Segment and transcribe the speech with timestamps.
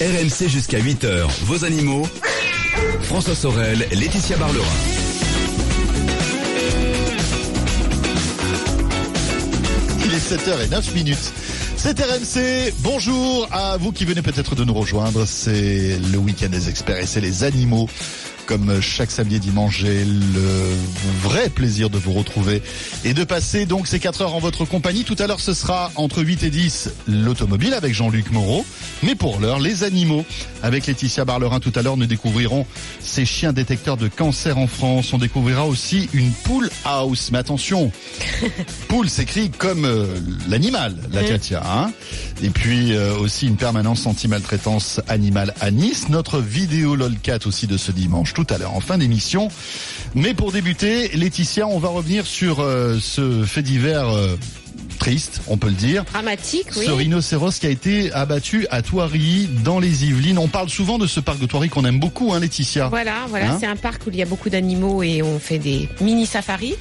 [0.00, 2.06] RMC jusqu'à 8h, vos animaux.
[3.02, 4.64] François Sorel, Laetitia Barlerin.
[10.04, 11.32] Il est 7h09 minutes.
[11.76, 12.74] C'est RMC.
[12.78, 15.24] Bonjour à vous qui venez peut-être de nous rejoindre.
[15.26, 17.88] C'est le week-end des experts et c'est les animaux.
[18.48, 20.74] Comme chaque samedi et dimanche, j'ai le
[21.20, 22.62] vrai plaisir de vous retrouver
[23.04, 25.04] et de passer donc ces 4 heures en votre compagnie.
[25.04, 28.64] Tout à l'heure, ce sera entre 8 et 10 l'automobile avec Jean-Luc Moreau.
[29.02, 30.24] Mais pour l'heure, les animaux
[30.62, 31.60] avec Laetitia Barlerin.
[31.60, 32.64] Tout à l'heure, nous découvrirons
[33.00, 35.12] ces chiens détecteurs de cancer en France.
[35.12, 37.28] On découvrira aussi une poule house.
[37.30, 37.92] Mais attention,
[38.88, 40.06] poule s'écrit comme euh,
[40.48, 41.62] l'animal, la tiatia.
[41.66, 41.92] Hein
[42.42, 46.08] et puis euh, aussi une permanence anti-maltraitance animale à Nice.
[46.08, 49.48] Notre vidéo LOLCAT aussi de ce dimanche tout à l'heure en fin d'émission.
[50.14, 54.36] Mais pour débuter, Laetitia, on va revenir sur euh, ce fait divers euh,
[54.98, 56.04] triste, on peut le dire.
[56.04, 56.86] Dramatique, oui.
[56.86, 60.38] Ce rhinocéros qui a été abattu à Thoiry, dans les Yvelines.
[60.38, 62.88] On parle souvent de ce parc de Thoiry qu'on aime beaucoup, hein, Laetitia.
[62.88, 65.58] Voilà, voilà, Hein c'est un parc où il y a beaucoup d'animaux et on fait
[65.58, 66.74] des mini safaris.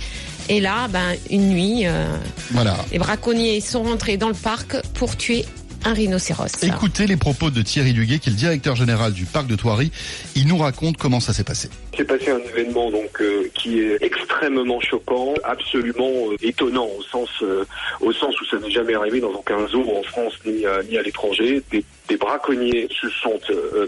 [0.50, 2.06] Et là, ben, une nuit, euh,
[2.52, 2.78] Voilà.
[2.92, 5.46] les braconniers sont rentrés dans le parc pour tuer
[5.84, 6.64] un rhinocéros.
[6.64, 9.92] Écoutez les propos de Thierry Duguet, qui est le directeur général du parc de Thoiry.
[10.36, 11.70] Il nous raconte comment ça s'est passé.
[11.98, 17.30] S'est passé un événement donc euh, qui est extrêmement choquant, absolument euh, étonnant au sens
[17.42, 17.66] euh,
[18.02, 20.98] au sens où ça n'est jamais arrivé dans aucun zoo en France ni à, ni
[20.98, 21.62] à l'étranger.
[21.72, 21.84] Des,
[22.20, 23.40] braconniers se sont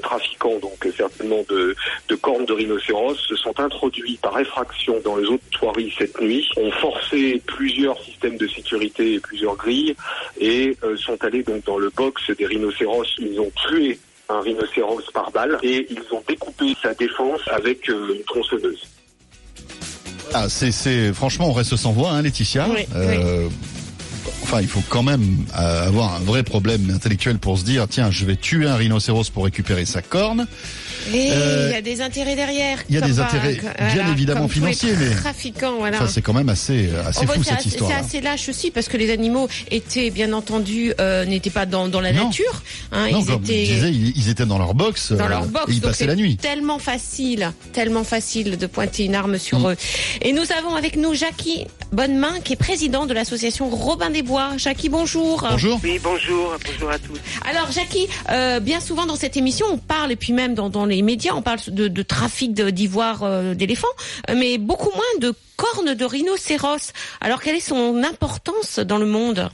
[0.03, 1.73] trafiquants donc certainement de,
[2.09, 6.21] de cornes de rhinocéros se sont introduits par effraction dans les eaux de Thoiry cette
[6.21, 9.95] nuit, ont forcé plusieurs systèmes de sécurité et plusieurs grilles
[10.39, 13.07] et sont allés donc dans le box des rhinocéros.
[13.19, 13.97] Ils ont tué
[14.30, 18.81] un rhinocéros par balle et ils ont découpé sa défense avec euh, une tronçonneuse.
[20.33, 22.67] Ah, c'est, c'est, franchement, on reste sans voix, hein, Laetitia.
[22.69, 22.86] Oui,
[24.52, 28.09] Enfin, il faut quand même euh, avoir un vrai problème intellectuel pour se dire, tiens,
[28.09, 30.47] je vais tuer un rhinocéros pour récupérer sa corne.
[31.14, 32.80] Et Euh, il y a des intérêts derrière.
[32.89, 33.58] il y a des intérêts,
[33.94, 36.08] bien évidemment, tous les financiers, mais- Trafiquants, voilà.
[36.08, 37.89] C'est quand même assez, assez Oh, bah, fou cette assez- histoire.
[37.92, 41.87] C'est assez lâche aussi parce que les animaux étaient bien entendu euh, n'étaient pas dans,
[41.87, 42.26] dans la Non.
[42.26, 42.61] nature.
[42.92, 45.11] Hein, Non, ils comme étaient je disais, ils, ils étaient dans leur box.
[45.11, 45.65] dans euh, leur box.
[45.70, 46.37] Et ils donc passaient la nuit.
[46.37, 49.71] Tellement facile, tellement facile de pointer une arme sur Mm.
[49.71, 49.76] eux.
[50.21, 54.52] Et nous avons avec nous Jackie Bonnemain, qui est président de l'association Robin des Bois.
[54.58, 55.45] Jackie, bonjour.
[55.49, 55.80] Bonjour.
[55.83, 57.17] Oui, bonjour, bonjour à tous.
[57.49, 60.86] Alors Jackie, euh, bien souvent dans cette émission, on parle et puis même dans, dans
[60.89, 63.88] les médias, on parle de, trafic d'ivoire euh, d'éléphants,
[64.33, 66.94] mais beaucoup moins de cornes de rhinocéros.
[67.22, 69.49] Alors quelle est son importance dans le monde?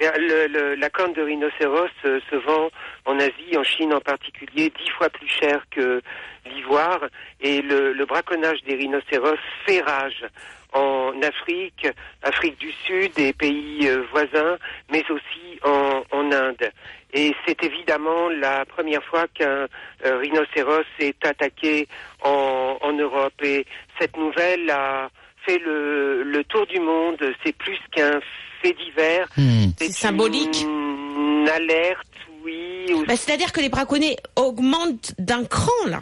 [0.00, 2.70] Le- la corne de rhinocéros euh, se vend
[3.04, 6.02] en Asie, en Chine en particulier, dix fois plus cher que
[6.44, 7.00] l'ivoire.
[7.40, 10.24] Et le, braconnage des rhinocéros fait rage
[10.72, 11.86] en Afrique,
[12.22, 14.56] Afrique du Sud et pays euh, voisins,
[14.90, 16.72] mais aussi en Inde.
[17.12, 19.66] Et c'est évidemment la première fois qu'un
[20.04, 21.86] euh, rhinocéros est attaqué
[22.22, 23.34] en, en Europe.
[23.42, 23.66] Et
[23.98, 25.10] cette nouvelle a
[25.44, 27.22] fait le, le tour du monde.
[27.44, 28.20] C'est plus qu'un
[28.62, 29.28] fait divers.
[29.36, 29.70] Hmm.
[29.78, 30.62] C'est symbolique.
[30.62, 32.06] Une alerte,
[32.44, 32.86] oui.
[33.06, 36.00] Bah, C'est-à-dire que les braconniers augmentent d'un cran là.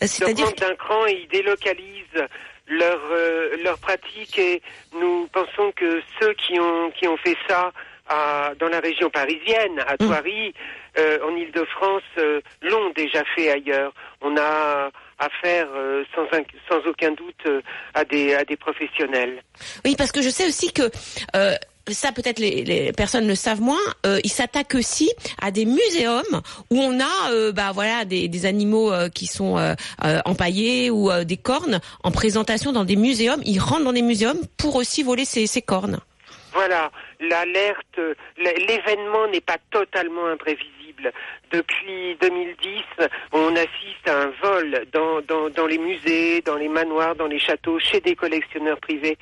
[0.00, 2.26] C'est-à-dire augmentent d'un cran et ils délocalisent
[2.66, 4.62] leur euh, leur pratique et
[4.98, 7.72] nous pensons que ceux qui ont qui ont fait ça
[8.10, 10.06] à, dans la région parisienne, à Mm.
[10.06, 10.52] Thoiry,
[10.98, 13.92] euh, en Île-de-France, euh, l'ont déjà fait ailleurs.
[14.20, 17.44] On a affaire euh, sans un- sans aucun doute
[17.94, 19.42] à des à des professionnels.
[19.84, 20.90] Oui, parce que je sais aussi que
[21.90, 23.80] ça peut-être les, les personnes le savent moins.
[24.06, 25.10] Euh, ils s'attaquent aussi
[25.42, 29.56] à des muséums où on a, euh, bah voilà, des, des animaux euh, qui sont
[30.24, 33.42] empaillés ou des cornes en présentation dans des muséums.
[33.44, 35.98] Ils rentrent dans des muséums pour aussi voler ces, ces cornes.
[36.52, 38.00] Voilà, l'alerte,
[38.36, 41.12] l'événement n'est pas totalement imprévisible.
[41.50, 42.82] Depuis 2010,
[43.32, 45.20] on assiste à un vol dans,
[45.50, 49.18] dans les musées, dans les manoirs, dans les châteaux, chez des collectionneurs privés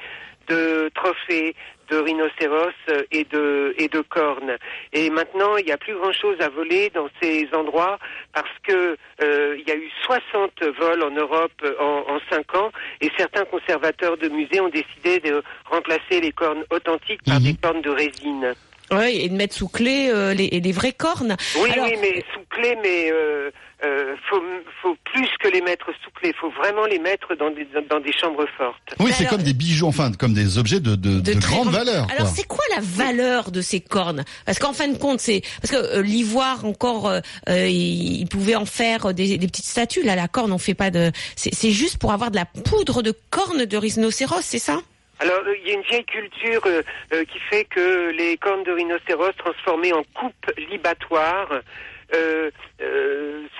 [0.48, 1.54] de trophées,
[1.90, 4.56] de rhinocéros euh, et de, et de cornes.
[4.92, 7.98] Et maintenant, il n'y a plus grand-chose à voler dans ces endroits
[8.34, 12.54] parce que euh, il y a eu 60 vols en Europe euh, en, en 5
[12.56, 12.70] ans
[13.00, 17.44] et certains conservateurs de musées ont décidé de remplacer les cornes authentiques par Mhm.
[17.46, 18.54] des cornes de résine.
[18.90, 21.36] Oui, et de mettre sous clé euh, les, les vraies cornes.
[21.62, 23.50] Oui, Alors- oui, mais sous clé, mais euh,
[23.84, 24.42] euh, faut,
[24.82, 28.12] faut plus que les mettre sous clé, faut vraiment les mettre dans des, dans des
[28.12, 28.94] chambres fortes.
[28.98, 32.06] Oui, c'est comme des bijoux, enfin, comme des objets de, de, de grande valeur.
[32.14, 34.24] Alors c'est quoi la valeur de ces cornes?
[34.46, 38.28] Parce qu'en fin de compte, c'est parce que euh, l'ivoire encore, euh, euh, il, il
[38.28, 40.02] pouvait en faire des, des petites statues.
[40.02, 41.12] Là, la corne, on fait pas de.
[41.36, 44.80] C'est c'est juste pour avoir de la poudre de cornes de rhinocéros, c'est ça?
[45.20, 46.82] Alors, euh, il y a une vieille culture euh,
[47.12, 51.60] euh, qui fait que les cornes de rhinocéros transformées en coupes libatoires euh, euh,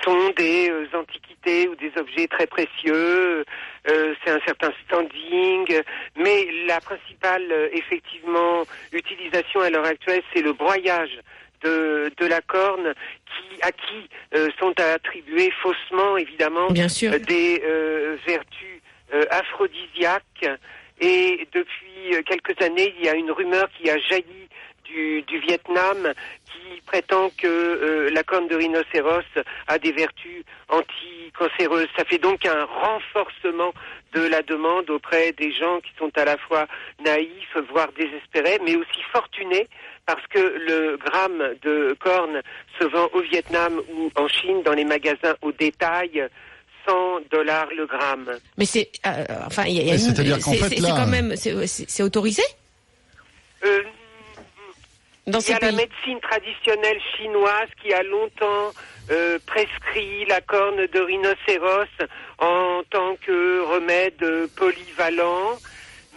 [0.03, 3.45] sont des euh, antiquités ou des objets très précieux.
[3.89, 5.81] Euh, c'est un certain standing,
[6.15, 11.17] mais la principale euh, effectivement utilisation à l'heure actuelle, c'est le broyage
[11.63, 12.93] de, de la corne
[13.25, 17.11] qui à qui euh, sont attribuées faussement évidemment Bien sûr.
[17.13, 18.81] euh, des euh, vertus
[19.13, 20.49] euh, aphrodisiaques.
[21.01, 24.38] Et depuis euh, quelques années, il y a une rumeur qui a jailli
[24.89, 26.13] du, du Vietnam
[26.45, 29.23] qui prétend que euh, la corne de rhinocéros
[29.67, 31.87] a des vertus anticancéreuses.
[31.97, 33.73] Ça fait donc un renforcement
[34.13, 36.65] de la demande auprès des gens qui sont à la fois
[37.05, 39.67] naïfs, voire désespérés, mais aussi fortunés
[40.05, 42.41] parce que le gramme de corne
[42.79, 46.27] se vend au Vietnam ou en Chine dans les magasins au détail
[46.87, 48.31] 100 dollars le gramme.
[48.57, 49.11] Mais c'est, euh,
[49.45, 51.67] enfin, il y a, il y a Mais une- c'est-à-dire qu'en c'est- quand même, c'est
[51.67, 52.41] c'est- c'est autorisé?
[53.65, 53.83] Euh,
[55.29, 58.71] dans Il y a la médecine traditionnelle chinoise qui a longtemps
[59.11, 61.87] euh, prescrit la corne de rhinocéros
[62.39, 64.23] en tant que remède
[64.55, 65.57] polyvalent.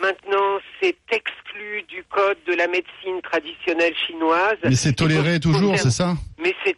[0.01, 4.57] Maintenant, c'est exclu du code de la médecine traditionnelle chinoise.
[4.65, 6.15] Mais c'est toléré pour- toujours, c'est ça?
[6.39, 6.77] Mais c'est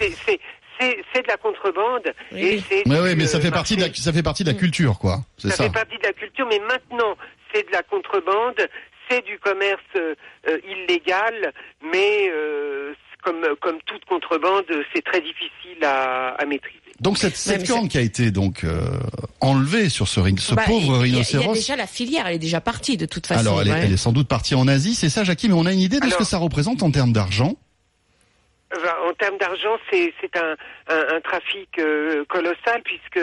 [0.00, 0.40] c'est c'est
[0.80, 2.64] c'est c'est de la contrebande Oui, et oui.
[2.68, 4.56] c'est Ouais, ouais, du, mais ça fait partie de la, ça fait partie de la
[4.58, 5.18] culture, quoi.
[5.36, 5.64] C'est Ça, ça.
[5.64, 7.16] fait partie de la culture, mais maintenant,
[7.52, 8.56] c'est de la contrebande,
[9.08, 10.14] c'est du commerce euh,
[10.48, 11.52] euh, illégal,
[11.82, 14.64] mais euh, comme, comme toute contrebande,
[14.94, 16.74] c'est très difficile à, à maîtriser.
[17.00, 18.80] Donc cette, cette corne qui a été donc euh,
[19.40, 21.50] enlevée sur ce, ring- ce Bah, pauvre il a- Il y rhinocéros.
[21.52, 23.40] a déjà la filière, elle est déjà partie de toute façon.
[23.40, 25.48] Alors elle est, elle est sans doute partie en Asie, c'est ça, Jackie.
[25.48, 27.54] Mais on a une idée de ce que ça représente en termes d'argent.
[28.76, 30.56] Enfin, En termes d'argent, c'est c'est un,
[30.88, 33.16] un, un trafic euh, colossal puisque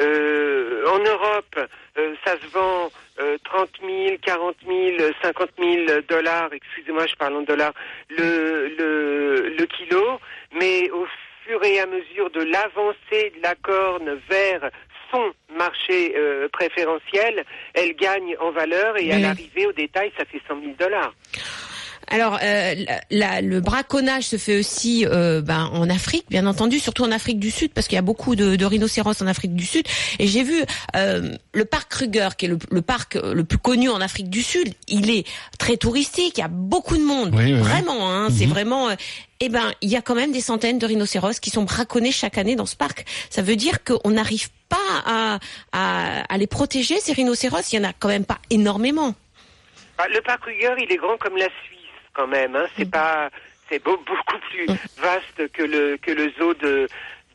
[0.00, 1.58] euh, en Europe,
[1.98, 7.36] euh, ça se vend euh, 30 000, 40 000, 50 000 dollars, excusez-moi, je parle
[7.36, 7.72] en dollars,
[8.10, 10.20] le, le, le kilo,
[10.52, 11.06] mais au
[11.44, 14.70] fur et à mesure de l'avancée de la corne vers
[15.10, 17.44] son marché euh, préférentiel,
[17.74, 21.14] elle gagne en valeur et à l'arrivée au détail, ça fait 100 000 dollars.
[22.10, 26.78] Alors, euh, la- la- le braconnage se fait aussi euh, ben, en Afrique, bien entendu,
[26.78, 29.54] surtout en Afrique du Sud, parce qu'il y a beaucoup de, de rhinocéros en Afrique
[29.54, 29.86] du Sud.
[30.18, 30.62] Et j'ai vu
[30.96, 34.42] euh, le parc Kruger, qui est le, le parc le plus connu en Afrique du
[34.42, 34.72] Sud.
[34.88, 35.26] Il est
[35.58, 37.58] très touristique, il y a beaucoup de monde, Oui, oui, oui.
[37.60, 38.10] vraiment.
[38.10, 38.52] Hein, C'est Mhm.
[38.52, 38.88] vraiment.
[38.88, 38.94] euh,
[39.40, 42.38] eh ben, il y a quand même des centaines de rhinocéros qui sont braconnés chaque
[42.38, 43.04] année dans ce parc.
[43.30, 44.76] Ça veut dire qu'on n'arrive pas
[45.06, 45.38] à,
[45.72, 47.72] à, à les protéger ces rhinocéros?
[47.72, 49.14] Il y en a quand même pas énormément.
[49.96, 51.77] Bah, le parc Kruger, il est grand comme la Suisse
[52.18, 52.56] quand même.
[52.56, 52.64] Hein.
[52.64, 52.70] Mm.
[52.76, 53.30] C'est pas,
[53.70, 54.66] c'est beau- beaucoup plus
[54.98, 56.88] vaste que le que le zoo de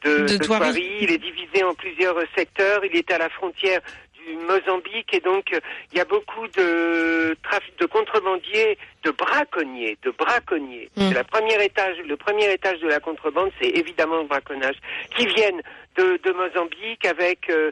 [0.04, 0.80] de, De.
[1.02, 2.84] Il est divisé en plusieurs secteurs.
[2.84, 3.80] Il est à la frontière
[4.26, 5.46] du Mozambique et donc
[5.92, 10.90] il y a beaucoup de trafic de contrebandiers, de braconniers, de braconniers.
[10.98, 11.08] Mm.
[11.08, 14.76] C'est la première étage, le premier étage de la contrebande, c'est évidemment le braconnage,
[15.16, 15.62] qui viennent
[15.98, 17.72] de, de Mozambique avec euh,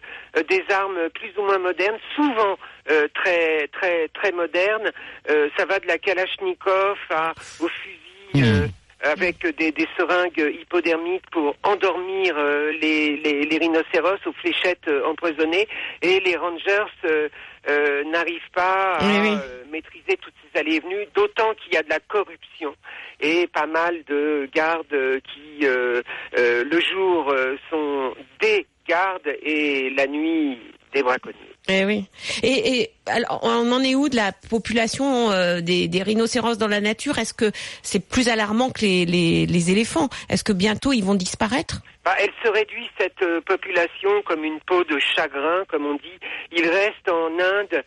[0.49, 2.57] des armes plus ou moins modernes, souvent
[2.89, 4.91] euh, très très très modernes.
[5.29, 8.43] Euh, ça va de la Kalachnikov à, au fusil.
[8.43, 8.67] euh,
[9.03, 15.03] avec des, des seringues hypodermiques pour endormir euh, les, les, les rhinocéros aux fléchettes euh,
[15.07, 15.67] empoisonnées
[16.03, 17.27] et les rangers euh,
[17.67, 19.37] euh, n'arrivent pas à Oui, oui.
[19.71, 22.75] maîtriser toutes ces allées et venues, d'autant qu'il y a de la corruption
[23.19, 24.95] et pas mal de gardes
[25.33, 26.03] qui euh,
[26.37, 30.59] euh, le jour euh, sont des gardes et la nuit
[30.93, 31.37] des braconniers.
[31.67, 32.05] Eh oui.
[32.43, 36.67] Et, et alors, on en est où de la population euh, des, des rhinocéros dans
[36.67, 37.17] la nature?
[37.19, 37.51] Est-ce que
[37.83, 40.09] c'est plus alarmant que les, les, les éléphants?
[40.29, 41.81] Est-ce que bientôt ils vont disparaître?
[42.03, 46.19] Bah, elle se réduit cette euh, population comme une peau de chagrin, comme on dit.
[46.51, 47.83] Il reste en Inde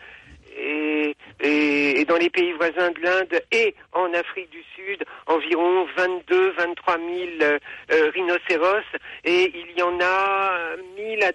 [0.56, 5.86] et, et, et dans les pays voisins de l'Inde et en Afrique du Sud environ
[5.96, 7.08] 22, 23 000
[7.42, 7.58] euh,
[7.92, 8.84] euh, rhinocéros
[9.24, 11.32] et il y en a 1000 à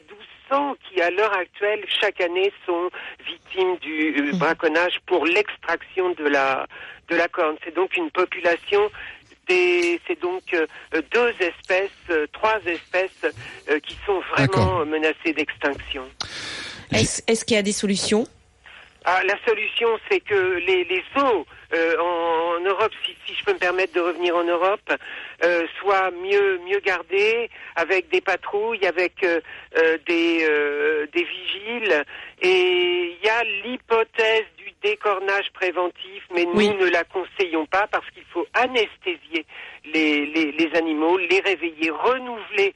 [0.51, 2.89] 1200 qui à l'heure actuelle chaque année sont
[3.25, 6.65] victimes du euh, braconnage pour l'extraction de la
[7.09, 7.55] de la corne.
[7.63, 8.81] C'est donc une population
[9.47, 10.67] des- c'est donc euh,
[11.11, 13.25] deux espèces, euh, trois espèces
[13.83, 16.03] qui sont vraiment menacées d'extinction.
[16.91, 18.25] Est-ce est-ce qu'il y a des solutions?
[19.05, 23.43] Ah, la solution, c'est que les, les zoos euh, en, en Europe, si, si je
[23.45, 24.91] peux me permettre de revenir en Europe,
[25.43, 29.39] euh, soient mieux mieux gardés, avec des patrouilles, avec euh,
[30.05, 32.03] des euh, des vigiles.
[32.41, 36.69] Et il y a l'hypothèse du décornage préventif, mais nous Oui.
[36.69, 39.45] ne la conseillons pas parce qu'il faut anesthésier
[39.85, 42.73] les, les, les animaux, les réveiller, renouveler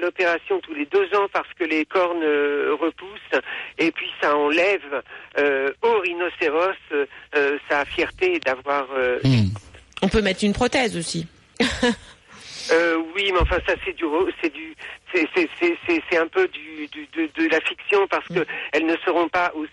[0.00, 3.40] l'opération tous les deux ans parce que les cornes euh, repoussent
[3.78, 5.02] et puis ça enlève
[5.38, 9.48] euh, au rhinocéros euh, sa fierté d'avoir euh, Hmm.
[10.02, 11.26] On peut mettre une prothèse aussi.
[12.72, 14.04] euh, oui, mais enfin ça c'est du
[14.40, 14.74] c'est du
[15.12, 18.96] c'est c'est c'est un peu du, du de, de la fiction parce que elles ne
[19.04, 19.70] seront pas aussi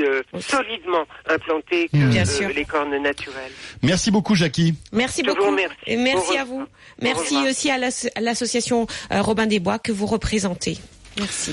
[0.00, 2.48] euh, solidement implantées que Bien euh, sûr.
[2.48, 3.52] les cornes naturelles.
[3.82, 4.74] Merci beaucoup, Jackie.
[4.92, 5.50] Merci Je beaucoup.
[5.86, 6.64] merci Au à vous.
[7.02, 10.78] Merci aussi à l'asso- à l'association euh, Robin des Bois que vous représentez.
[11.18, 11.52] Merci.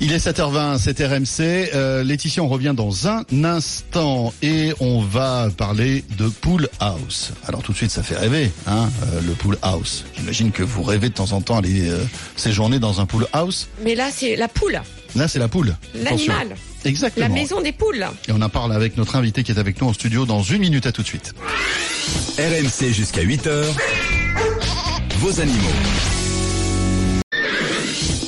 [0.00, 1.70] Il est 7h20, c'est RMC.
[1.74, 7.32] Euh, Laetitia, on revient dans un instant et on va parler de Pool House.
[7.46, 10.04] Alors tout de suite, ça fait rêver, hein, euh, le Pool House.
[10.16, 12.02] J'imagine que vous rêvez de temps en temps aller euh,
[12.36, 13.68] séjourner dans un Pool House.
[13.84, 14.80] Mais là, c'est la poule,
[15.14, 15.76] Là, c'est la poule.
[15.94, 17.26] L'animal, Exactement.
[17.28, 18.06] la maison des poules.
[18.28, 20.58] Et on en parle avec notre invité qui est avec nous en studio dans une
[20.60, 20.86] minute.
[20.86, 21.34] À tout de suite.
[22.38, 23.64] RMC jusqu'à 8h.
[25.18, 25.68] Vos animaux.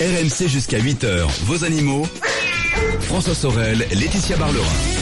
[0.00, 1.26] RMC jusqu'à 8h.
[1.44, 2.06] Vos animaux.
[3.00, 4.93] François Sorel, Laetitia Barlerin.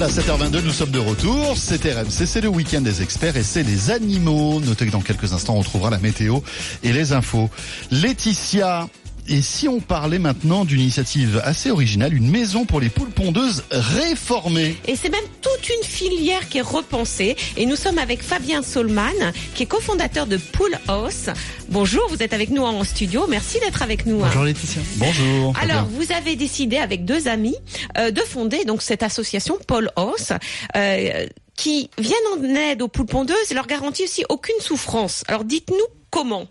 [0.00, 1.58] Voilà, 7h22, nous sommes de retour.
[1.58, 4.58] C'est RMC, c'est le week-end des experts et c'est les animaux.
[4.58, 6.38] Notez que dans quelques instants, on trouvera la météo
[6.82, 7.50] et les infos.
[7.90, 8.88] Laetitia,
[9.30, 13.62] et si on parlait maintenant d'une initiative assez originale, une maison pour les poules pondeuses
[13.70, 17.36] réformée Et c'est même toute une filière qui est repensée.
[17.56, 21.30] Et nous sommes avec Fabien Solman, qui est cofondateur de Pool House.
[21.68, 23.26] Bonjour, vous êtes avec nous en studio.
[23.28, 24.18] Merci d'être avec nous.
[24.18, 24.82] Bonjour Laetitia.
[24.96, 25.54] Bonjour.
[25.62, 27.54] Alors, vous avez décidé avec deux amis
[27.98, 30.32] euh, de fonder donc cette association Paul House.
[30.76, 35.24] euh, qui viennent en aide aux poules pondeuses et leur garantit aussi aucune souffrance.
[35.28, 35.76] Alors dites-nous
[36.10, 36.46] comment.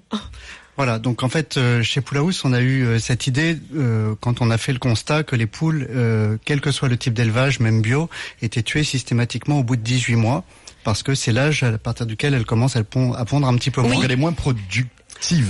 [0.79, 4.39] Voilà, donc en fait, euh, chez Poulaous, on a eu euh, cette idée euh, quand
[4.39, 7.59] on a fait le constat que les poules, euh, quel que soit le type d'élevage,
[7.59, 8.09] même bio,
[8.41, 10.45] étaient tuées systématiquement au bout de 18 mois,
[10.85, 13.71] parce que c'est l'âge à partir duquel elles commencent à pon- à pondre un petit
[13.71, 13.87] peu Oui.
[13.87, 13.95] moins.
[13.97, 14.85] Donc elle est moins productive,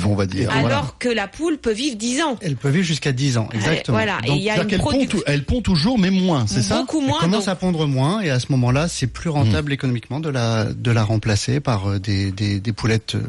[0.06, 0.50] on va dire.
[0.50, 0.84] Alors Voilà.
[1.00, 2.38] que la poule peut vivre 10 ans.
[2.42, 3.98] Elles peuvent vivre jusqu'à 10 ans, exactement.
[3.98, 6.62] Voilà, et Donc, il y a une qu'elle pond, elle pond toujours, mais moins, c'est
[6.62, 7.18] ça beaucoup moins.
[7.22, 10.30] Elle commence donc- à pondre moins et à ce moment-là, c'est plus rentable économiquement de
[10.30, 13.22] la de la remplacer par euh, des des, des poulettes euh,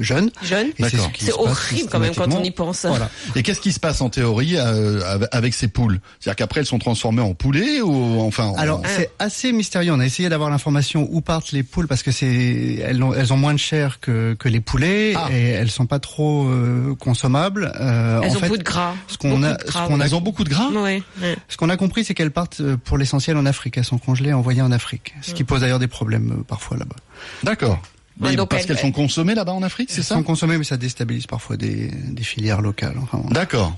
[0.00, 0.30] jeunes.
[0.42, 0.68] Jeune.
[0.78, 0.84] Et
[1.18, 2.84] c'est horrible quand même quand on y pense.
[2.86, 3.10] Voilà.
[3.36, 6.00] Et qu'est-ce qui se passe en théorie euh, avec- avec ces poules?
[6.20, 9.92] C'est-à-dire qu'après elles sont transformées en poulets ou enfin en- Alors c'est assez mystérieux.
[9.92, 13.32] On a essayé d'avoir l'information où partent les poules parce que c'est elles ont, elles
[13.32, 15.28] ont moins de chair que, que les poulets Ah.
[15.32, 17.72] et elles sont pas trop euh, consommables.
[17.80, 18.94] Euh, Elles en ont fait, beaucoup de gras.
[19.08, 21.36] ce qu'on a- ce qu'on a- elles ont beaucoup de gras Ouais, ouais.
[21.48, 23.76] ce qu'on a compris, c'est qu'elles partent euh, pour l'essentiel en Afrique.
[23.78, 26.96] Elles sont congelées, et envoyées en Afrique, ce qui pose d'ailleurs des problèmes parfois là-bas.
[27.42, 27.80] D'accord.
[28.20, 30.58] Mais donc parce elles- qu'elles sont consommées là-bas en Afrique, c'est Elles ça sont consommées,
[30.58, 32.96] mais ça déstabilise parfois des, des filières locales.
[33.02, 33.22] Enfin.
[33.30, 33.74] D'accord.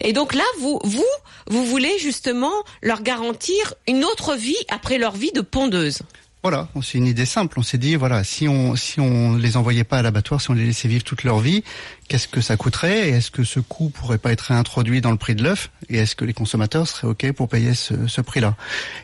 [0.00, 1.04] Et donc là, vous, vous,
[1.48, 6.00] vous voulez justement leur garantir une autre vie après leur vie de pondeuse.
[6.48, 7.58] Voilà, c'est une idée simple.
[7.58, 10.54] On s'est dit, voilà, si on si on les envoyait pas à l'abattoir, si on
[10.54, 11.64] les laissait vivre toute leur vie,
[12.06, 15.16] qu'est-ce que ça coûterait Et est-ce que ce coût pourrait pas être réintroduit dans le
[15.16, 18.54] prix de l'œuf Et est-ce que les consommateurs seraient ok pour payer ce, ce prix-là?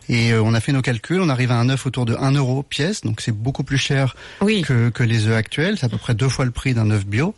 [0.09, 2.31] Et euh, on a fait nos calculs, on arrive à un œuf autour de 1
[2.31, 4.63] euro pièce, donc c'est beaucoup plus cher Oui.
[4.63, 5.79] que, que les œufs actuels.
[5.79, 7.35] C'est à peu près deux fois le prix d'un œuf bio.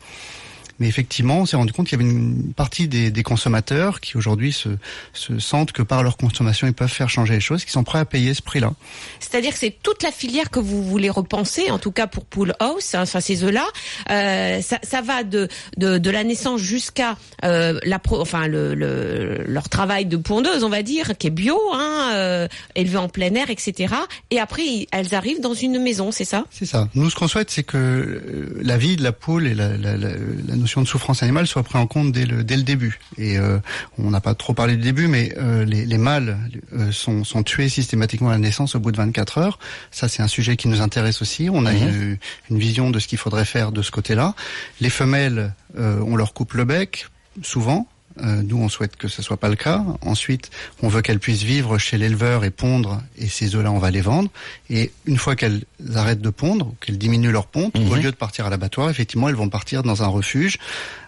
[0.81, 4.17] Mais effectivement, on s'est rendu compte qu'il y avait une partie des, des consommateurs qui
[4.17, 4.71] aujourd'hui se,
[5.13, 8.01] se sentent que par leur consommation, ils peuvent faire changer les choses, qui sont prêts
[8.01, 8.73] à payer ce prix-là.
[9.21, 12.55] C'est-à-dire que c'est toute la filière que vous voulez repenser, en tout cas pour Pool
[12.59, 13.67] House, hein, enfin ces œufs-là.
[14.11, 18.75] Euh, ça, ça va de, de, de la naissance jusqu'à euh, la pro, enfin le,
[18.75, 23.09] le, leur travail de pondeuse, on va dire, qui est bio, hein, euh, élevé en
[23.09, 23.95] plein air, etc.
[24.31, 26.45] Et après, elles arrivent dans une maison, c'est ça?
[26.51, 26.89] C'est ça.
[26.95, 30.11] Nous, ce qu'on souhaite, c'est que la vie de la poule et la, la, la,
[30.47, 32.99] la notion de souffrance animale soit pris en compte dès le, dès le début.
[33.19, 33.59] Et euh,
[33.99, 36.39] on n'a pas trop parlé du début, mais euh, les, les mâles
[36.73, 39.59] euh, sont, sont tués systématiquement à la naissance au bout de 24 heures.
[39.91, 41.51] Ça, c'est un sujet qui nous intéresse aussi.
[41.53, 42.17] On a une,
[42.51, 44.35] une vision de ce qu'il faudrait faire de ce côté-là.
[44.81, 47.09] Les femelles, on leur coupe le bec,
[47.43, 47.87] souvent.
[48.23, 49.85] Euh, nous, on souhaite que ce soit pas le cas.
[50.03, 50.51] Ensuite,
[50.83, 54.01] on veut qu'elles puissent vivre chez l'éleveur et pondre, et ces œufs-là, on va les
[54.01, 54.31] vendre.
[54.71, 58.17] Et une fois qu'elles arrêtent de pondre, ou qu'elles diminuent leur ponte, au lieu de
[58.17, 60.59] partir à l'abattoir, effectivement, elles vont partir dans un refuge.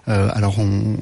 [0.09, 0.97] Euh, alors, on,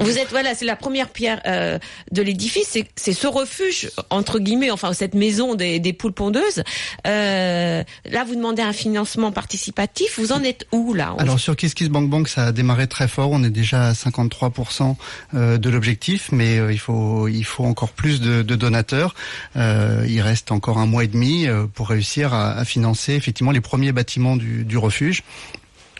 [0.00, 1.78] Vous êtes voilà, c'est la première pierre euh,
[2.10, 6.62] de l'édifice, c'est c'est ce refuge entre guillemets, enfin cette maison des, des poules pondeuses.
[7.06, 10.18] Euh, là, vous demandez un financement participatif.
[10.18, 13.08] Vous en êtes où là Alors sur Kiss Kiss Bank Bank, ça a démarré très
[13.08, 13.30] fort.
[13.30, 14.96] On est déjà à 53%
[15.34, 19.14] euh, de l'objectif, mais il faut il faut encore plus de, de donateurs.
[19.56, 23.60] Euh, il reste encore un mois et demi pour réussir à, à financer effectivement les
[23.60, 25.22] premiers bâtiments du, du refuge.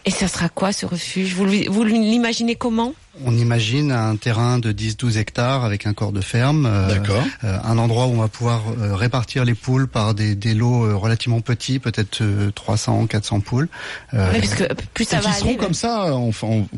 [0.05, 1.35] Et ça sera quoi ce refuge?
[1.35, 2.95] Vous, l'imaginez comment?
[3.25, 6.67] On imagine un terrain de 10-12 hectares avec un corps de ferme.
[6.67, 7.25] euh, D'accord.
[7.43, 10.85] euh, un endroit où on va pouvoir euh, répartir les poules par des, des lots
[10.85, 13.69] euh, relativement petits, peut-être euh, 300, 400 poules.
[14.15, 15.59] Euh, Oui, Parce que plus ça Et va qui seront aller.
[15.59, 16.33] comme ça en, en,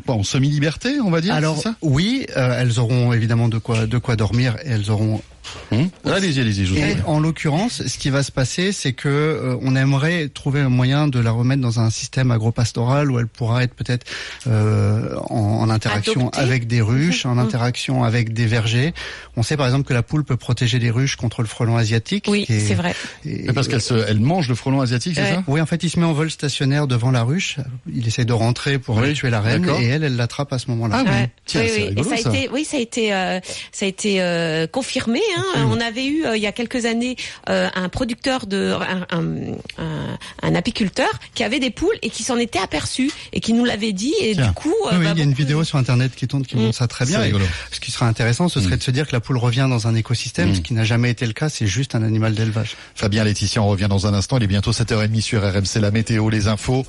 [0.05, 1.75] quoi, en semi-liberté, on va dire Alors c'est ça?
[1.83, 5.21] oui, euh, elles auront évidemment de quoi de quoi dormir et elles auront
[5.71, 6.65] Hum allez-y, allez-y.
[6.65, 7.01] Je vous en Et prie.
[7.05, 11.07] en l'occurrence, ce qui va se passer, c'est que euh, on aimerait trouver un moyen
[11.07, 14.05] de la remettre dans un système agropastoral où elle pourra être peut-être
[14.47, 16.39] euh, en, en interaction Adoptée.
[16.41, 17.39] avec des ruches, en Mhm.
[17.39, 18.93] interaction avec des vergers.
[19.37, 22.25] On sait par exemple que la poule peut protéger les ruches contre le frelon asiatique.
[22.27, 22.93] Oui, c'est vrai.
[23.25, 25.29] et- Mais parce qu'elle se, elle mange le frelon asiatique, c'est Ouais.
[25.35, 25.43] ça?
[25.47, 27.57] Oui, en fait, il se met en vol stationnaire devant la ruche.
[27.91, 30.59] Il essaie de rentrer pour Oui, aller tuer la reine et elle, elle l'attrape à
[30.59, 30.97] ce moment-là.
[30.99, 31.09] Ah oui.
[31.11, 31.29] Ouais.
[31.45, 31.87] Tiens, oui, c'est oui.
[31.89, 32.37] rigolo, et ça a ça.
[32.37, 33.39] été, oui, ça a été, euh,
[33.71, 35.19] ça a été euh, confirmé.
[35.35, 35.67] Hein.
[35.71, 37.15] On avait eu euh, il y a quelques années
[37.49, 42.23] euh, un producteur de, un, un, un- un apiculteur qui avait des poules et qui
[42.23, 44.13] s'en était aperçu et qui nous l'avait dit.
[44.21, 44.47] Et Tiens.
[44.47, 46.45] du coup, Oui, euh, oui, bah, il y a une vidéo sur internet qui tourne
[46.45, 47.23] qui montre ça très bien.
[47.23, 47.31] Et.
[47.71, 49.95] Ce qui serait intéressant, ce serait de se dire que la poule revient dans un
[49.95, 50.55] écosystème, Mm.
[50.55, 52.75] ce qui n'a jamais été le cas, c'est juste un animal d'élevage.
[52.95, 54.37] Fabien Laetitia, on revient dans un instant.
[54.37, 56.85] Il est bientôt 7h30 sur RMC, la météo, les infos.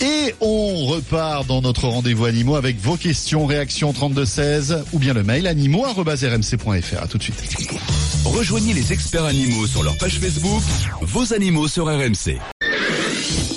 [0.00, 5.24] Et on repart dans notre rendez-vous animaux avec vos questions, réactions 3216 ou bien le
[5.24, 7.02] mail animaux.rmc.fr.
[7.02, 7.42] À tout de suite.
[8.24, 10.62] Rejoignez les experts animaux sur leur page Facebook,
[11.00, 12.38] vos animaux sur RMC.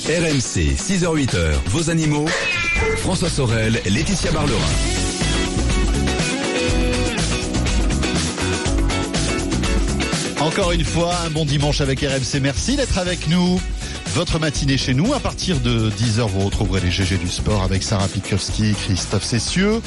[0.08, 2.26] RMC, 6h-8h, vos animaux.
[2.98, 4.58] François Sorel, Laetitia Barlerin.
[10.40, 12.40] Encore une fois, un bon dimanche avec RMC.
[12.42, 13.62] Merci d'être avec nous.
[14.08, 15.14] Votre matinée chez nous.
[15.14, 19.82] À partir de 10h, vous retrouverez les GG du sport avec Sarah Pikowski, Christophe Cessieux.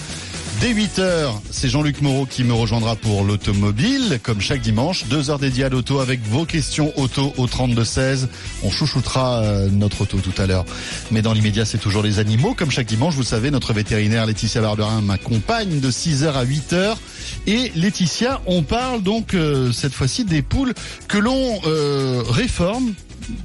[0.61, 5.05] Dès 8h, c'est Jean-Luc Moreau qui me rejoindra pour l'automobile, comme chaque dimanche.
[5.07, 8.29] Deux heures dédiées à l'auto avec vos questions auto au 32-16.
[8.63, 10.65] On chouchoutera euh, notre auto tout à l'heure.
[11.11, 12.55] Mais dans l'immédiat, c'est toujours les animaux.
[12.55, 16.97] Comme chaque dimanche, vous savez, notre vétérinaire Laetitia Barberin m'accompagne de 6h à 8h.
[17.47, 20.73] Et Laetitia, on parle donc euh, cette fois-ci des poules
[21.09, 22.95] que l'on euh, réforme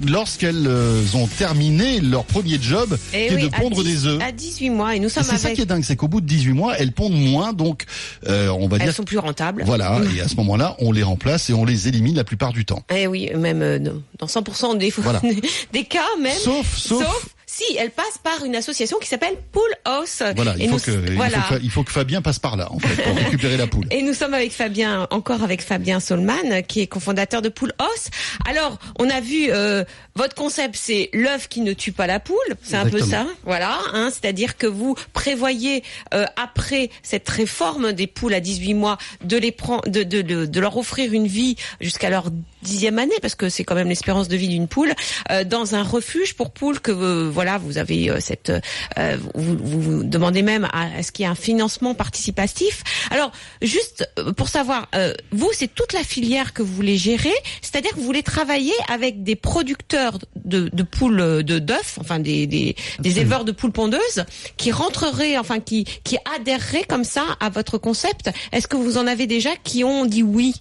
[0.07, 4.21] lorsqu'elles euh, ont terminé leur premier job, Eh qui est de pondre 10 des œufs.
[4.21, 6.21] À 18 mois, et nous Et sommes c'est ça qui est dingue, c'est qu'au bout
[6.21, 7.86] de 18 mois, elles pondent moins, donc
[8.27, 9.63] euh, on va Elles dire sont plus rentables.
[9.65, 10.00] voilà.
[10.15, 12.83] Et à ce moment-là, on les remplace et on les élimine la plupart du temps.
[12.93, 13.79] Eh oui, même euh,
[14.17, 15.21] dans 100% des, Voilà.
[15.74, 16.38] des cas même.
[16.38, 17.27] Sauf, sauf,
[17.60, 20.24] si elle passe par une association qui s'appelle Pool House.
[20.36, 22.72] voilà, il faut, nous- que, il, faut que, il faut que Fabien passe par là,
[22.72, 23.86] en fait, pour récupérer la poule.
[23.92, 28.07] Et nous sommes avec Fabien, encore avec Fabien Solman, qui est cofondateur de Pool House.
[28.48, 29.83] Alors, on a vu euh,
[30.16, 32.38] votre concept, c'est l'œuf qui ne tue pas la poule.
[32.64, 33.79] C'est un peu ça, voilà.
[33.94, 35.83] Hein, C'est-à-dire que vous prévoyez
[36.14, 40.46] euh, après cette réforme des poules à 18 mois de les prendre, de, de, de,
[40.46, 42.25] de leur offrir une vie jusqu'à leur
[42.61, 44.93] dixième année, parce que c'est quand même l'espérance de vie d'une poule,
[45.31, 48.51] euh, dans un refuge pour poules que euh, voilà, vous avez euh, cette,
[48.98, 52.83] euh, vous, vous, vous demandez même à, à ce qu'il y ait un financement participatif.
[53.11, 57.33] Alors, juste euh, pour savoir, euh, vous, c'est toute la filière que vous voulez gérer,
[57.61, 62.48] c'est-à-dire que vous voulez travailler avec des producteurs de, de poules de d'œufs, enfin des,
[62.48, 64.25] des, des éleveurs de poules pondeuses,
[64.57, 68.29] qui rentreraient, enfin qui qui adhéreraient comme ça à votre concept.
[68.51, 70.55] Est-ce que vous en avez déjà qui ont dit oui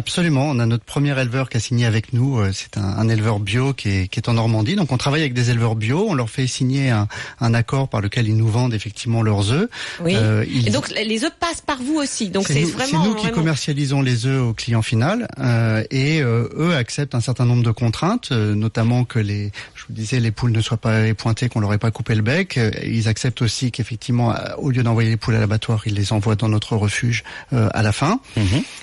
[0.00, 2.38] Absolument, on a notre premier éleveur qui a signé avec nous.
[2.38, 4.76] euh, C'est un, un éleveur bio qui est, qui est en Normandie.
[4.76, 6.04] Donc on travaille avec des éleveurs bio.
[6.06, 7.08] On leur fait signer un,
[7.40, 9.70] un accord par lequel ils nous vendent effectivement leurs œufs.
[10.02, 10.12] Oui.
[10.14, 12.28] Euh, ils- Et donc les œufs passent par vous aussi.
[12.28, 13.02] Donc c'est nous, vraiment.
[13.04, 17.14] c'est nous qui vraiment- commercialisons les œufs au client final euh, et euh, eux acceptent
[17.14, 20.76] un certain nombre de contraintes, notamment que les, je vous disais, les poules ne soient
[20.76, 22.60] pas épointées, qu'on leur ait pas coupé le bec.
[22.84, 26.50] Ils acceptent aussi qu'effectivement, au lieu d'envoyer les poules à l'abattoir, ils les envoient dans
[26.50, 28.20] notre refuge à la fin.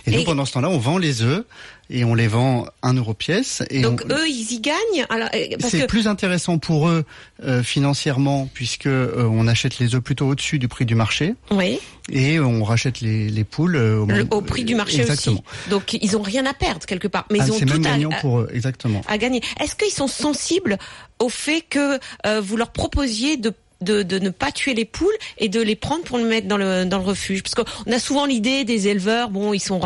[0.08, 1.44] Et nous, Et- pendant ce temps-là, on vend les œufs
[1.90, 3.62] et on les vend un euro pièce.
[3.70, 5.06] Et Donc on- eux, ils y gagnent?
[5.10, 7.04] Alors, parce c'est que plus intéressant pour eux
[7.44, 11.80] euh, financièrement puisque euh, on achète les œufs plutôt au-dessus du prix du marché oui,
[12.12, 15.44] et on rachète les, les poules euh, au, le- moment- au prix du marché exactement.
[15.46, 15.70] aussi.
[15.70, 18.40] Donc ils ont rien à perdre quelque part, mais Ah, ils ont tout à, pour
[18.40, 19.02] eux, exactement.
[19.08, 19.42] à gagner.
[19.62, 20.78] Est-ce qu'ils sont sensibles
[21.20, 22.00] au fait que
[22.40, 26.04] vous leur proposiez de de, de ne pas tuer les poules et de les prendre
[26.04, 29.30] pour les mettre dans le dans le refuge parce qu'on a souvent l'idée des éleveurs
[29.30, 29.80] bon ils sont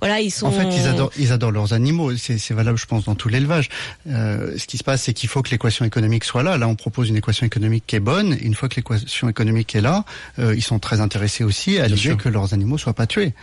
[0.00, 2.16] voilà ils sont En fait, ils adorent, ils adorent leurs animaux.
[2.16, 3.68] C'est c'est valable, je pense, dans tout l'élevage.
[4.08, 6.58] Euh, ce qui se passe, c'est qu'il faut que l'équation économique soit là.
[6.58, 8.36] Là, on propose une équation économique qui est bonne.
[8.40, 10.04] Une fois que l'équation économique est là,
[10.38, 13.34] euh, ils sont très intéressés aussi à l'idée que leurs animaux soient pas tués.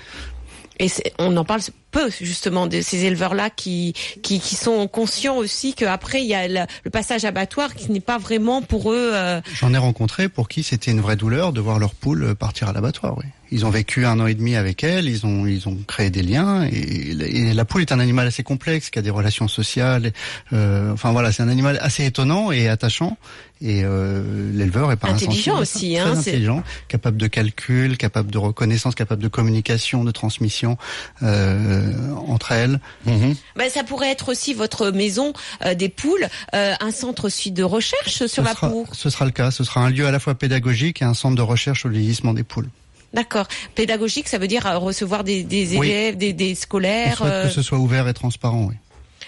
[0.80, 1.62] Et on en parle
[1.92, 6.48] peu justement de ces éleveurs-là qui, qui qui sont conscients aussi qu'après il y a
[6.48, 9.12] le, le passage abattoir qui n'est pas vraiment pour eux.
[9.14, 12.68] euh, J'en ai rencontré pour qui c'était une vraie douleur de voir leur poule partir
[12.70, 13.18] à l'abattoir.
[13.18, 13.24] Oui.
[13.52, 16.22] Ils ont vécu un an et demi avec elle, ils ont ils ont créé des
[16.24, 20.12] liens et, et la poule est un animal assez complexe qui a des relations sociales.
[20.54, 23.18] euh, enfin voilà, c'est un animal assez étonnant et attachant.
[23.60, 28.30] Et euh, l'éleveur est pas Intelligent aussi, très hein, c'est- intelligent, capable de calcul, capable
[28.30, 30.78] de reconnaissance, capable de communication, de transmission
[31.24, 31.92] euh,
[32.28, 32.80] entre elles.
[33.06, 35.34] Ben, ça pourrait être aussi votre maison
[35.66, 38.86] euh, des poules, euh, un centre aussi de recherche sur ce la sera, poule.
[38.92, 39.50] ce sera le cas.
[39.52, 42.34] Ce sera un lieu à la fois pédagogique et un centre de recherche au vieillissement
[42.34, 42.70] des poules.
[43.14, 43.48] D'accord.
[43.76, 45.88] Pédagogique, ça veut dire euh, recevoir des, des Oui.
[45.88, 47.18] élèves, des, des On scolaires.
[47.18, 48.76] souhaite euh, que ce soit ouvert et transparent, oui.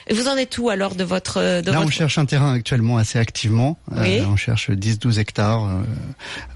[0.10, 2.54] Et Vous en êtes où alors de votre euh, de Là, on cherche un terrain
[2.54, 3.78] actuellement assez activement.
[3.96, 4.22] Euh, Oui.
[4.28, 5.64] on cherche 10-12 hectares.
[5.66, 5.82] euh,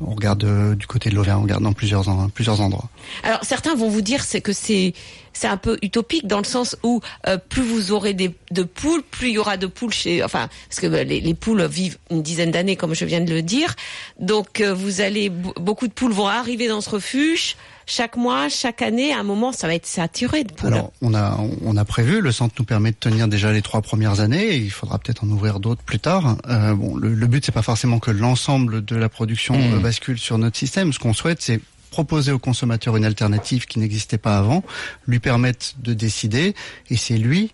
[0.01, 2.89] on regarde euh, du côté de l'Auvergne, on regarde dans plusieurs, plusieurs endroits.
[3.23, 4.93] Alors certains vont vous dire c'est que c'est
[5.35, 9.01] c'est un peu utopique dans le sens où euh, plus vous aurez des, de poules,
[9.01, 11.97] plus il y aura de poules chez enfin parce que euh, les, les poules vivent
[12.11, 13.75] une dizaine d'années comme je viens de le dire.
[14.19, 17.55] Donc euh, vous allez beaucoup de poules vont arriver dans ce refuge
[17.86, 20.74] chaque mois, chaque année, à un moment ça va être saturé de poules.
[20.74, 23.82] Alors, on a, on a prévu, le centre nous permet de tenir déjà les trois
[23.82, 26.38] premières années, et il faudra peut-être en ouvrir d'autres plus tard.
[26.50, 29.74] Euh, bon, le, le but, c'est pas forcément que l'ensemble de la production Mhm.
[29.76, 30.93] euh, bascule sur notre système.
[30.93, 31.60] Ce qu'on souhaite, c'est
[31.91, 34.63] proposer au consommateur une alternative qui n'existait pas avant,
[35.06, 36.56] lui permettre de décider,
[36.89, 37.52] et c'est lui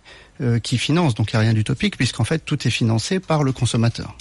[0.62, 1.14] qui finance.
[1.14, 4.16] Donc il n'y a rien d'utopique, puisqu'en fait, tout est financé par le consommateur.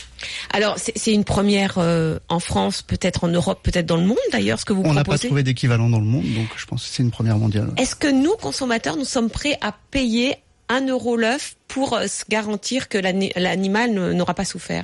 [0.51, 4.59] Alors c'est une première euh, en France, peut-être en Europe, peut-être dans le monde d'ailleurs
[4.59, 6.89] ce que vous On n'a pas trouvé d'équivalent dans le monde, donc je pense que
[6.93, 7.71] c'est une première mondiale.
[7.77, 10.35] Est-ce que nous, consommateurs, nous sommes prêts à payer
[10.67, 14.83] un euro l'œuf pour euh, se garantir que l'ani- l'animal n'aura pas souffert?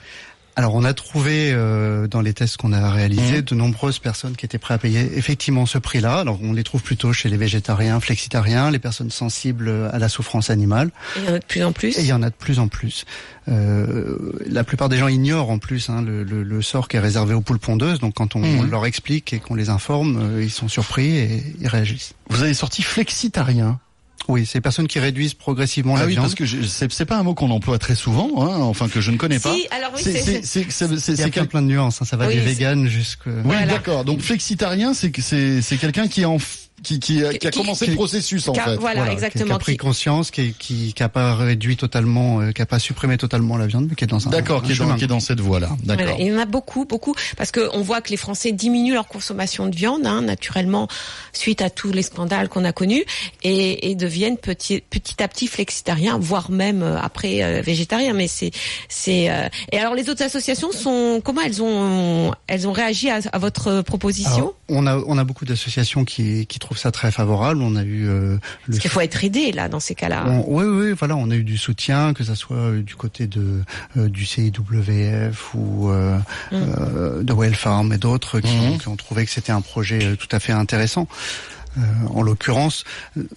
[0.58, 4.46] Alors on a trouvé euh, dans les tests qu'on a réalisés de nombreuses personnes qui
[4.46, 6.20] étaient prêtes à payer effectivement ce prix-là.
[6.20, 10.50] Alors on les trouve plutôt chez les végétariens, flexitariens, les personnes sensibles à la souffrance
[10.50, 10.92] animale.
[11.18, 11.98] Il y en a de plus en plus.
[11.98, 13.04] Et il y en a de plus en plus.
[13.50, 17.02] Euh, la plupart des gens ignorent en plus hein, le, le- le sort qui est
[17.02, 18.00] réservé aux poules pondeuses.
[18.00, 21.44] Donc quand on, on leur explique et qu'on les informe, euh, ils sont surpris et
[21.60, 22.14] ils réagissent.
[22.30, 23.80] Vous avez sorti flexitarien.
[24.28, 26.26] Oui, c'est les personnes qui réduisent progressivement Ah la oui, viande.
[26.26, 29.02] parce que je- c'est c'est pas un mot qu'on emploie très souvent, hein, enfin que
[29.02, 29.54] je ne connais pas.
[29.54, 31.48] Si, alors oui, C'est- c'est- c'est c'est- c'est- c'est- il y a c'est plein, quel-
[31.48, 32.02] plein de nuances.
[32.02, 32.06] hein.
[32.06, 32.88] Ça va Oui, du c'est- vegan.
[32.88, 33.66] Oui, Voilà.
[33.68, 34.04] d'accord.
[34.06, 35.12] Donc flexitarien, c'est
[35.62, 36.38] c'est quelqu'un qui est en
[36.84, 38.76] qui qui a, qui a Qui- commencé qui- le processus en Car- fait.
[38.76, 39.46] voilà, Voilà, qui- exactement.
[39.46, 42.66] Qui a pris qui- conscience, qui, qui, qui a pas réduit totalement, euh, qui a
[42.66, 44.30] pas supprimé totalement la viande, mais qui est dans un.
[44.30, 44.98] D'accord, qui est dans chemin.
[44.98, 45.70] qui est dans cette voie-là.
[45.84, 46.18] Voilà, D'accord.
[46.20, 49.08] il y en a beaucoup, beaucoup, parce que on voit que les Français diminuent leur
[49.08, 50.88] consommation de viande, hein, naturellement,
[51.34, 53.04] suite à tous les scandales qu'on a connus,
[53.44, 58.14] et, et deviennent petit, petit à petit flexitariens, voire même euh, après euh, végétariens.
[58.14, 58.52] Mais c'est,
[58.90, 59.30] c'est.
[59.32, 63.40] euh, Et alors, les autres associations sont comment elles ont, elles ont réagi à, à
[63.40, 64.32] votre proposition?
[64.36, 67.62] Alors, on a on a beaucoup d'associations qui qui trouvent ça très favorable.
[67.62, 70.26] On a eu euh, le Parce qu'il faut être aidé là dans ces cas-là.
[70.28, 73.28] On- oui, oui, voilà, on a eu du soutien, que ça soit euh, du côté
[73.28, 73.62] de
[73.98, 76.18] euh, du CIWF ou euh,
[76.52, 76.56] Mm.
[76.56, 80.04] euh, de Well Farm et d'autres qui, ont- qui ont trouvé que c'était un projet
[80.04, 81.08] euh, tout à fait intéressant.
[81.78, 81.82] Euh,
[82.14, 82.84] en l'occurrence,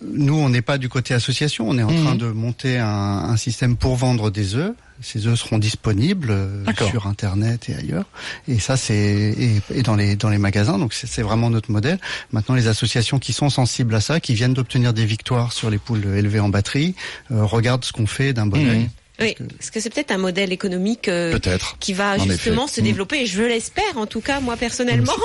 [0.05, 2.05] nous, on n'est pas du côté association, on est en Mhm.
[2.05, 4.72] train de monter un, un système pour vendre des œufs.
[5.01, 8.05] Ces œufs seront disponibles euh, sur Internet et ailleurs.
[8.48, 10.77] Et ça, c'est et, et dans les dans les magasins.
[10.79, 11.98] Donc c'est vraiment notre modèle.
[12.33, 15.79] Maintenant, les associations qui sont sensibles à ça, qui viennent d'obtenir des victoires sur les
[15.79, 16.96] poules élevées en batterie,
[17.31, 18.88] euh, regardent ce qu'on fait d'un bon Mhm.
[19.20, 21.38] Oui, parce que c'est peut-être un modèle économique euh,
[21.81, 22.74] qui va En justement effet.
[22.76, 22.85] se Mm.
[22.85, 25.12] développer et je l'espère en tout cas moi personnellement.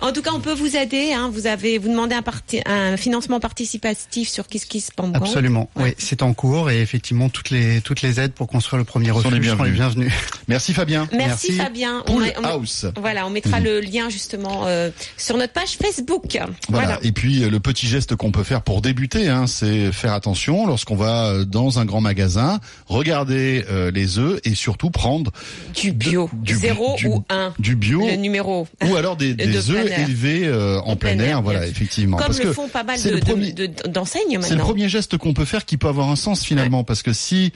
[0.00, 1.12] En tout cas, on peut vous aider.
[1.12, 1.30] Hein.
[1.32, 5.22] Vous avez vous demandez un, parti, un financement participatif sur Kiss Kiss Bang Bang.
[5.22, 5.68] Absolument.
[5.76, 9.08] Oui, c'est en cours et effectivement toutes les toutes les aides pour construire le premier
[9.08, 10.12] Sont les refuge sont les bienvenues.
[10.46, 11.08] Merci Fabien.
[11.12, 11.52] Merci, Merci.
[11.52, 12.02] Fabien.
[12.06, 12.86] On Pool met- on- House.
[12.96, 13.64] Voilà, on mettra Mhm.
[13.64, 16.24] le lien justement euh, sur notre page Facebook.
[16.30, 16.48] Voilà.
[16.68, 16.98] Voilà.
[17.02, 20.66] Et puis euh, le petit geste qu'on peut faire pour débuter, hein, c'est faire attention
[20.66, 25.30] lorsqu'on va euh, dans un grand magasin, regarder euh, les œufs et surtout prendre
[25.74, 27.52] Du bio, du zéro du- ou un.
[27.58, 28.66] du bio Le numéro.
[28.84, 29.34] ou alors des,
[29.70, 31.28] œufs élevés euh, en En plein plein air.
[31.30, 32.16] air, Voilà, effectivement.
[32.16, 34.64] Comme Parce le que font pas mal c'est de- d'enseignes C'est le maintenant.
[34.64, 37.52] premier geste qu'on peut faire qui peut avoir un sens finalement, parce que si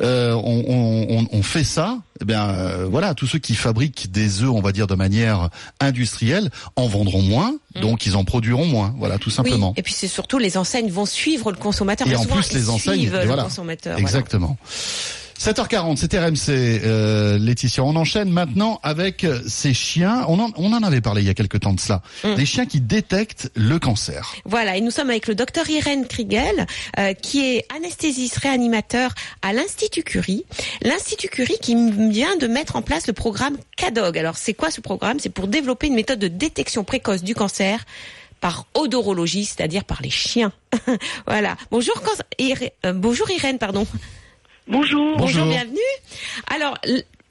[0.00, 4.42] euh, on, on- on- fait ça, eh bien euh, voilà, tous ceux qui fabriquent des
[4.42, 5.48] œufs, on va dire de manière
[5.80, 8.94] industrielle, en vendront moins, donc ils en produiront moins.
[8.98, 9.68] Voilà, tout simplement.
[9.68, 9.74] Mm.
[9.74, 12.08] Oui, et puis c'est surtout les enseignes vont suivre le consommateur.
[12.08, 13.36] Et en souvent, plus, les enseignes, voilà.
[13.36, 13.96] le consommateur.
[14.02, 14.18] voilà.
[15.38, 15.94] Exactement.
[15.94, 17.84] 7h40, c'est RMC, euh, Laetitia.
[17.84, 20.24] On enchaîne maintenant avec ces chiens.
[20.28, 22.02] On en, on en avait parlé il y a quelque temps de cela.
[22.24, 22.34] Mm.
[22.34, 24.34] Des chiens qui détectent le cancer.
[24.44, 26.66] Voilà, et nous sommes avec le docteur Irène Kriegel,
[26.98, 30.44] euh, qui est anesthésiste réanimateur à l'Institut Curie.
[30.82, 31.74] L'Institut Curie qui
[32.10, 34.18] vient de mettre en place le programme CADOG.
[34.18, 35.18] Alors, c'est quoi ce programme?
[35.20, 37.84] C'est pour développer une méthode de détection précoce du cancer
[38.40, 40.52] par odorologie, c'est-à-dire par les chiens.
[41.26, 41.56] voilà.
[41.70, 41.94] Bonjour,
[42.38, 43.86] Iré- euh, bonjour Irène, pardon.
[44.68, 45.16] Bonjour.
[45.16, 45.46] Bonjour.
[45.46, 45.78] bienvenue.
[46.52, 46.76] Alors,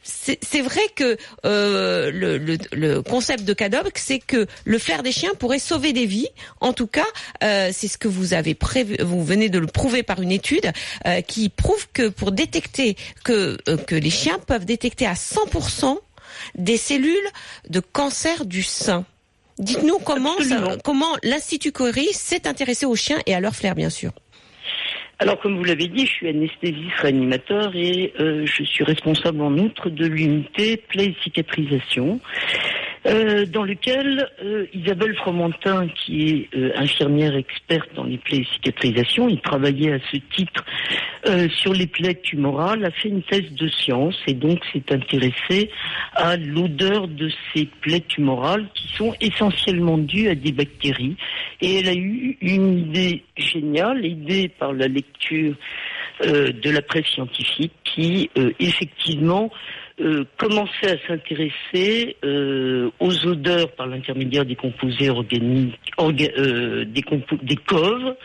[0.04, 5.12] c'est vrai que euh, le, le- le concept de CADOG, c'est que le flair des
[5.12, 6.28] chiens pourrait sauver des vies.
[6.62, 7.06] En tout cas,
[7.44, 10.72] euh, c'est ce que vous avez prévu, vous venez de le prouver par une étude
[11.08, 15.98] euh, qui prouve que pour détecter que euh, que les chiens peuvent détecter à 100%
[16.56, 17.28] des cellules
[17.70, 19.06] de cancer du sein.
[19.58, 20.78] Dites-nous comment ça- Absolument.
[20.84, 24.12] comment l'Institut Curie s'est intéressé aux chiens et à leur flair, bien sûr.
[25.18, 29.58] Alors, comme vous l'avez dit, je suis anesthésiste réanimateur et euh, je suis responsable en
[29.58, 32.20] outre de l'unité plaie cicatrisation.
[33.06, 38.48] Euh, dans lequel euh, Isabelle Fromentin, qui est euh, infirmière experte dans les plaies et
[38.54, 40.64] cicatrisation, il travaillait à ce titre
[41.56, 45.72] sur les plaies tumorales, a fait une thèse de science et donc s'est intéressée
[46.14, 51.16] à l'odeur de ces plaies tumorales qui sont essentiellement dues à des bactéries.
[51.62, 55.56] Et elle a eu une idée géniale, aidée par la lecture
[56.22, 59.50] de la presse scientifique, qui effectivement
[60.02, 67.02] euh, commençait à s'intéresser euh, aux odeurs par l'intermédiaire des composés organiques, orga- euh, des,
[67.02, 68.16] compo- des coves,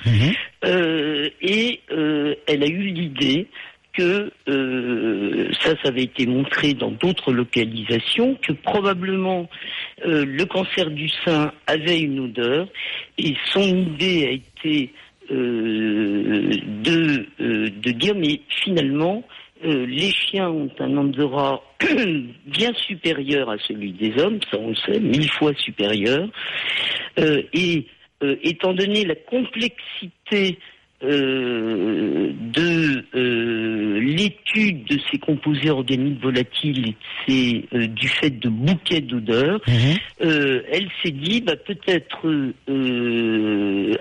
[0.64, 3.46] Euh, et euh, elle a eu l'idée
[3.92, 9.48] que euh, ça, ça avait été montré dans d'autres localisations, que probablement
[10.06, 12.68] euh, le cancer du sein avait une odeur,
[13.18, 14.92] et son idée a été
[15.30, 16.50] euh,
[16.84, 19.24] de, euh, de dire, mais finalement,
[19.64, 21.62] euh, les chiens ont un odorat
[22.46, 26.28] bien supérieur à celui des hommes, ça on le sait, mille fois supérieur.
[27.18, 27.86] Euh, et
[28.22, 30.58] euh, étant donné la complexité
[31.02, 31.40] de
[34.00, 36.96] l'étude de ces composés organiques volatiles et de
[37.26, 39.60] ces, euh, du fait de bouquets d'odeurs,
[40.20, 42.52] euh, elle s'est dit bah, peut-être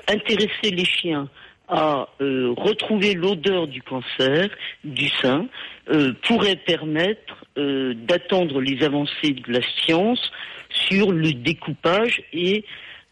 [0.08, 1.30] intéresser les chiens
[1.69, 4.49] à euh, retrouver l'odeur du cancer
[4.84, 5.47] du sein
[5.89, 10.32] euh, pourrait permettre euh, d'attendre les avancées de la science
[10.88, 12.65] sur le découpage et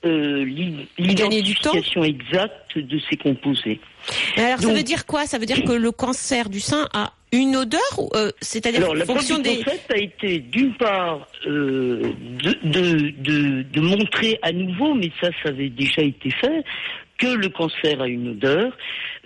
[0.04, 3.80] l'identification exacte de ces composés.
[4.38, 5.26] Alors, ça veut dire quoi?
[5.26, 7.82] Ça veut dire que le cancer du sein a une odeur
[8.40, 9.58] C'est-à-dire en la fonction des...
[9.58, 12.14] concept a été, d'une part, de,
[12.64, 16.64] de, de, de montrer à nouveau, mais ça, ça avait déjà été fait,
[17.18, 18.76] que le cancer a une odeur.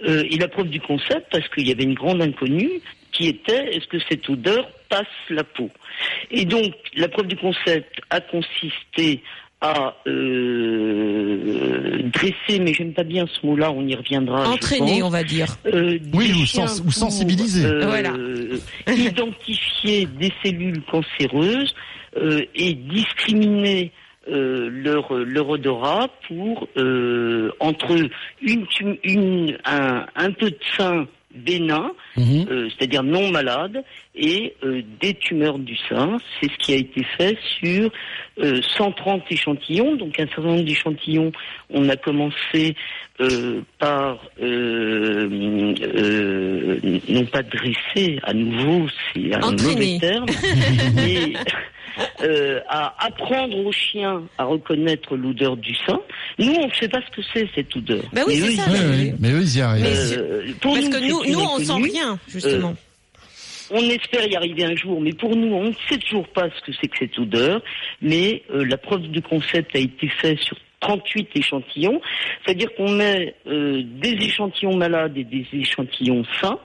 [0.07, 3.75] Euh, et la preuve du concept, parce qu'il y avait une grande inconnue, qui était,
[3.75, 5.69] est-ce que cette odeur passe la peau?
[6.31, 9.21] Et donc, la preuve du concept a consisté
[9.59, 14.49] à euh, dresser, mais j'aime pas bien ce mot-là, on y reviendra.
[14.49, 15.55] Entraîner, on va dire.
[15.67, 17.65] Euh, Oui, ou chiens sens- ou pour, sensibiliser.
[17.65, 18.13] euh, Voilà.
[18.87, 21.75] identifier des cellules cancéreuses
[22.17, 23.91] euh, et discriminer
[24.29, 27.91] euh, leur, leur odorat pour euh, entre
[28.41, 28.65] une,
[29.03, 32.45] une un, un peu de sein bénin, Mhm.
[32.51, 33.83] euh, c'est-à-dire non malade,
[34.15, 36.17] et euh, des tumeurs du sein.
[36.39, 37.89] C'est ce qui a été fait sur
[38.39, 39.95] euh, 130 échantillons.
[39.95, 41.31] Donc un certain nombre d'échantillons,
[41.69, 42.75] on a commencé
[43.19, 49.73] euh, par euh, euh, non pas dresser à nouveau, c'est un Entraîner.
[49.73, 50.25] mauvais terme,
[50.95, 51.33] mais
[52.23, 55.99] euh, à apprendre aux chiens à reconnaître l'odeur du sein.
[56.39, 58.03] Nous, on ne sait pas ce que c'est cette odeur.
[58.13, 58.63] Bah oui, Mais c'est eux, ça.
[58.67, 59.85] ils- Oui, mais- oui, mais eux, ils y arrivent.
[60.17, 62.75] Euh, Parce nous, que nous, nous on sent rien, justement.
[63.71, 66.61] On espère y arriver un jour, mais pour nous, on ne sait toujours pas ce
[66.65, 67.61] que c'est que cette odeur.
[68.01, 72.01] Mais euh, la preuve de concept a été faite sur 38 échantillons,
[72.43, 76.57] c'est-à-dire qu'on met euh, des échantillons malades et des échantillons sains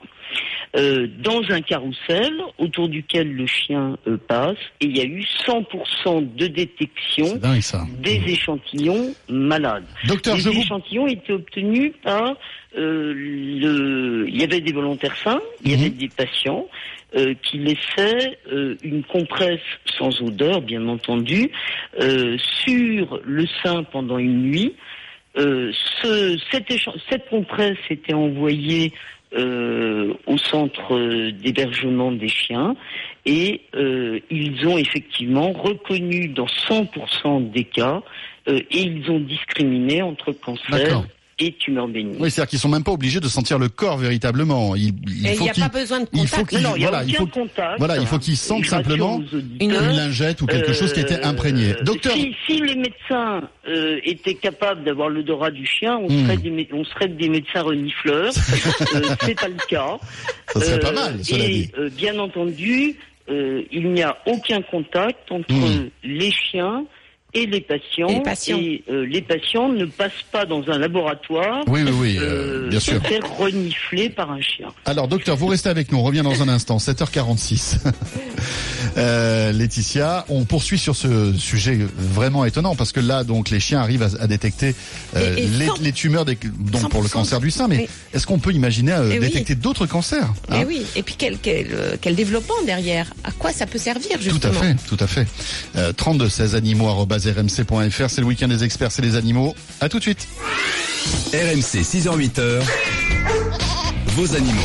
[0.75, 5.21] euh, dans un carrousel autour duquel le chien euh, passe, et il y a eu
[5.45, 7.61] 100% de détection dingue,
[8.01, 9.85] des échantillons malades.
[10.07, 10.59] Docteur, Les vous...
[10.59, 12.35] échantillons étaient obtenus par
[12.77, 14.25] euh, le.
[14.27, 15.81] Il y avait des volontaires sains, il y Mhm.
[15.81, 16.67] avait des patients
[17.15, 19.61] euh, qui laissaient euh, une compresse
[19.97, 21.49] sans odeur, bien entendu,
[22.01, 24.75] euh, sur le sein pendant une nuit.
[25.37, 28.91] Euh, ce, cette, compresse était envoyée
[29.33, 32.75] au centre d'hébergement des chiens
[33.25, 33.61] et
[34.31, 38.01] ils ont effectivement reconnu dans 100% des cas
[38.47, 41.03] et ils ont discriminé entre cancer
[41.39, 42.15] Et tumeur bénigne.
[42.19, 44.75] Oui, c'est-à-dire qu'ils sont même pas obligés de sentir le corps véritablement.
[44.75, 46.49] Il, il Et il faut n'y a qu'ils- pas besoin de il faut contact.
[46.49, 47.77] qu'ils- Non, non, il n'y a voilà, il aucun faut- contact.
[47.77, 49.21] voilà, il faut qu'ils sentent simplement
[49.61, 51.75] une lingette ou quelque chose qui était Euh, imprégné.
[51.83, 56.23] Docteur, Si, si les médecins euh, étaient capables d'avoir l'odorat du chien, on, Hmm.
[56.25, 58.33] serait des, mé- on serait des médecins renifleurs.
[58.95, 59.97] euh, c'est pas le cas.
[60.47, 61.71] ça serait pas Euh, mal, cela et dit.
[61.77, 62.95] euh, bien entendu,
[63.29, 65.89] euh, il n'y a aucun contact entre Hmm.
[66.03, 66.83] les chiens
[67.33, 68.07] et les patients.
[68.07, 68.57] Et les patients.
[68.57, 71.63] Et, euh, les patients ne passent pas dans un laboratoire.
[71.67, 73.01] Oui, oui, oui, euh, euh, bien sûr.
[73.01, 74.69] se faire renifler par un chien.
[74.85, 75.99] Alors, docteur, vous restez avec nous.
[75.99, 77.79] On revient dans un instant, 7h46.
[78.97, 83.79] Euh, Laetitia, on poursuit sur ce sujet vraiment étonnant parce que là, donc, les chiens
[83.79, 84.75] arrivent à, à détecter
[85.15, 85.47] euh, Et- et
[85.81, 87.11] les, tumeurs des, donc pour le 100%.
[87.11, 87.67] cancer du sein.
[87.67, 87.89] Mais Oui.
[88.13, 89.19] est-ce qu'on peut imaginer euh, oui.
[89.19, 93.07] détecter d'autres cancers hein Et oui, et puis quel, quel, quel développement derrière?
[93.23, 94.59] À quoi ça peut servir, Tout justement?
[94.59, 95.27] à fait, tout à fait.
[95.75, 99.55] Euh, 32 16 animaux rmc.fr, c'est le week-end des experts, c'est les animaux.
[99.81, 100.27] À tout de suite.
[101.33, 102.61] RMC 6h-8h,
[104.15, 104.61] vos animaux.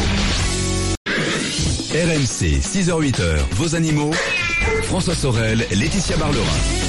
[1.92, 4.12] RMC 6h-8h, vos animaux.
[4.84, 6.81] François Sorel, Laetitia Barlerin.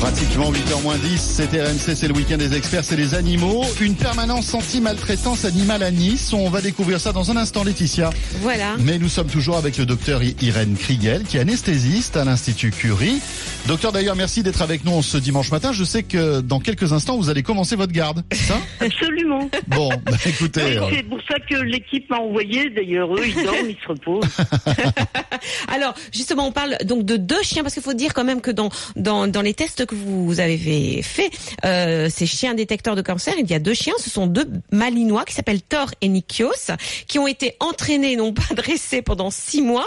[0.00, 3.64] Pratiquement 8h moins 10, c'est RMC, c'est le week-end des experts, c'est les animaux.
[3.80, 6.32] Une permanence anti-maltraitance animale à Nice.
[6.32, 8.10] On va découvrir ça dans un instant, Laetitia.
[8.40, 8.76] Voilà.
[8.78, 13.20] Mais nous sommes toujours avec le docteur Irène Kriegel, qui est anesthésiste à l'Institut Curie.
[13.66, 15.72] Docteur, d'ailleurs, merci d'être avec nous ce dimanche matin.
[15.72, 18.22] Je sais que dans quelques instants, vous allez commencer votre garde.
[18.30, 18.60] C'est ça?
[18.80, 19.50] Absolument.
[19.66, 20.62] Bon, bah, écoutez.
[20.62, 22.70] Oui, euh, C'est pour ça que l'équipe m'a envoyé.
[22.70, 24.24] D'ailleurs, eux, ils dorment, ils se reposent.
[25.68, 28.50] Alors justement, on parle donc de deux chiens parce qu'il faut dire quand même que
[28.50, 31.30] dans dans, dans les tests que vous avez fait,
[31.64, 33.94] euh, ces chiens détecteurs de cancer, il y a deux chiens.
[33.98, 36.70] Ce sont deux Malinois qui s'appellent Thor et Nikios,
[37.08, 39.86] qui ont été entraînés, non pas dressés, pendant six mois.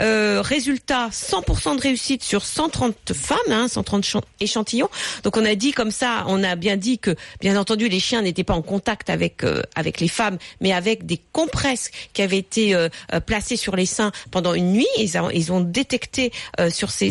[0.00, 4.88] Euh, résultat 100% de réussite sur 130 femmes, hein, 130 chan- échantillons.
[5.24, 8.22] Donc on a dit comme ça, on a bien dit que bien entendu les chiens
[8.22, 12.38] n'étaient pas en contact avec euh, avec les femmes, mais avec des compresses qui avaient
[12.38, 12.88] été euh,
[13.26, 14.86] placées sur les seins pendant une nuit.
[14.98, 15.18] Ils,
[15.52, 16.30] ont- détecté
[16.70, 17.10] sur ces,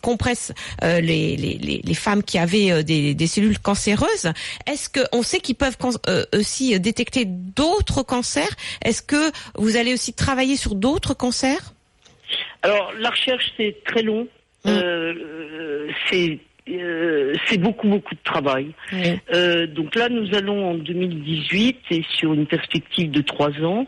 [0.00, 1.36] compresses les,
[1.72, 4.32] les, les femmes qui avaient euh, des, des cellules cancéreuses.
[4.66, 5.76] Est-ce que on sait qu'ils peuvent
[6.08, 8.54] euh, aussi détecter d'autres cancers?
[8.84, 11.72] Est-ce que vous allez aussi travailler sur d'autres cancers?
[12.62, 14.26] Alors, la recherche, c'est très long.
[14.64, 14.68] Mm.
[14.68, 18.68] Euh, euh, c'est euh, c'est beaucoup, beaucoup de travail.
[19.32, 23.84] Euh, donc là, nous allons en 2018 et sur une perspective de trois ans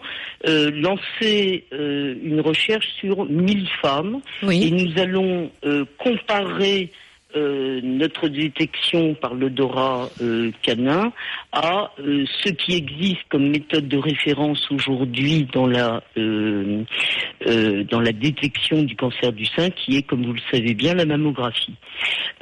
[0.49, 6.91] euh, lancer euh, une recherche sur 1000 femmes et nous allons euh, comparer
[7.37, 11.13] euh, notre détection par l'odorat euh, canin
[11.51, 18.83] à euh, ce qui existe comme méthode de référence aujourd'hui dans la dans la détection
[18.83, 21.75] du cancer du sein, qui est, comme vous le savez bien, la mammographie.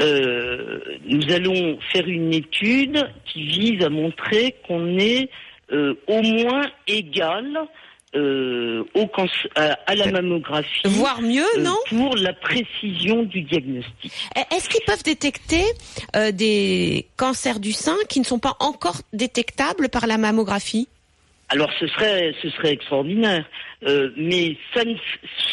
[0.00, 5.30] Nous allons faire une étude qui vise à montrer qu'on est
[5.70, 7.66] au moins égal
[8.14, 10.82] euh, au cancer, à, à la mammographie.
[10.84, 14.12] Voire mieux, euh, non Pour la précision du diagnostic.
[14.54, 15.62] Est-ce qu'ils peuvent détecter
[16.16, 20.88] euh, des cancers du sein qui ne sont pas encore détectables par la mammographie?
[21.48, 23.44] Alors ce serait ce serait extraordinaire,
[23.84, 24.94] Euh, mais ça ne,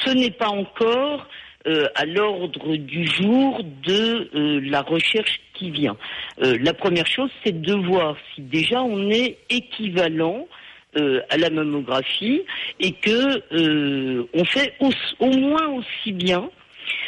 [0.06, 1.28] ce n'est pas encore
[1.66, 5.98] euh, à l'ordre du jour de euh, la recherche qui vient.
[6.44, 10.48] Euh, la première chose, c'est de voir si déjà on est équivalent
[10.98, 12.42] euh, à la mammographie
[12.80, 16.50] et que euh, on fait au, au moins aussi bien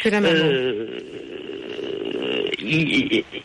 [0.03, 0.99] que la euh,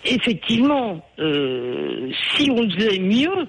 [0.04, 3.46] effectivement, si on faisait mieux,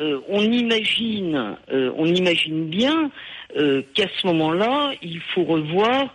[0.00, 3.10] euh, on imagine, euh, on imagine bien
[3.56, 6.12] euh, qu'à ce moment-là, il faut revoir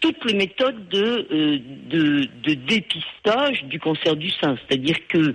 [0.00, 1.26] toutes les méthodes de,
[1.88, 4.56] de, de dépistage du cancer du sein.
[4.66, 5.34] C'est-à-dire que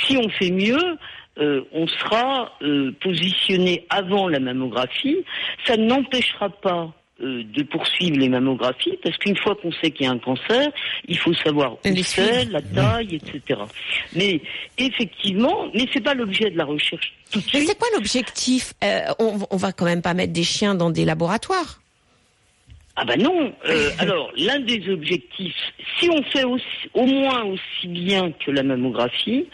[0.00, 0.96] si on fait mieux,
[1.38, 5.24] euh, on sera euh, positionné avant la mammographie.
[5.66, 10.08] Ça n'empêchera pas euh, de poursuivre les mammographies parce qu'une fois qu'on sait qu'il y
[10.08, 10.68] a un cancer,
[11.06, 13.60] il faut savoir où c'est, la taille, etc.
[14.16, 14.40] Mais
[14.78, 18.74] effectivement, mais c'est pas l'objet de la recherche tout de Mais c'est quoi l'objectif?
[18.82, 21.83] Euh, on, on va quand même pas mettre des chiens dans des laboratoires.
[22.96, 23.52] Ah ben non.
[23.68, 25.56] Euh, alors l'un des objectifs,
[25.98, 29.46] si on fait aussi, au moins aussi bien que la mammographie,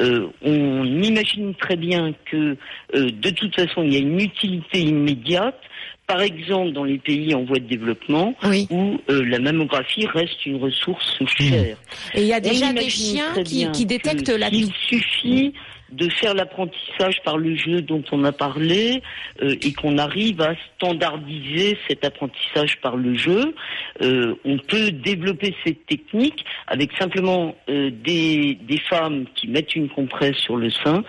[0.00, 2.56] euh, on imagine très bien que
[2.96, 5.60] euh, de toute façon il y a une utilité immédiate.
[6.08, 8.66] Par exemple, dans les pays en voie de développement, Oui.
[8.70, 11.76] où euh, la mammographie reste une ressource chère.
[12.14, 14.48] Et il y a déjà des chiens qui, qui détectent la.
[14.48, 15.52] Il suffit
[15.92, 19.02] de faire l'apprentissage par le jeu dont on a parlé
[19.42, 23.54] euh, et qu'on arrive à standardiser cet apprentissage par le jeu.
[24.02, 29.88] Euh, on peut développer cette technique avec simplement euh, des, des femmes qui mettent une
[29.88, 31.02] compresse sur le sein,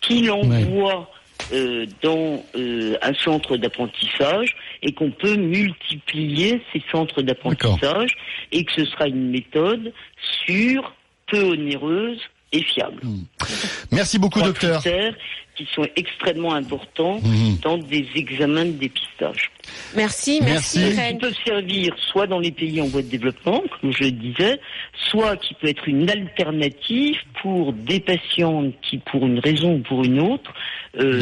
[0.00, 1.10] qui l'envoient
[1.52, 8.16] euh, dans euh, un centre d'apprentissage et qu'on peut multiplier ces centres d'apprentissage
[8.52, 9.92] et que ce sera une méthode
[10.46, 10.94] sûre,
[11.26, 12.20] peu onéreuse
[12.52, 13.00] et fiable.
[13.90, 14.80] Merci beaucoup, docteur.
[14.80, 15.14] critères
[15.58, 17.58] qui sont extrêmement importants Mhm.
[17.62, 19.50] dans des examens de dépistage.
[19.94, 21.12] Merci, merci, Merci.
[21.12, 24.58] Qui peuvent servir soit dans les pays en voie de développement, comme je le disais,
[25.10, 30.04] soit qui peut être une alternative pour des patients qui, pour une raison ou pour
[30.04, 30.52] une autre,
[30.98, 31.20] euh,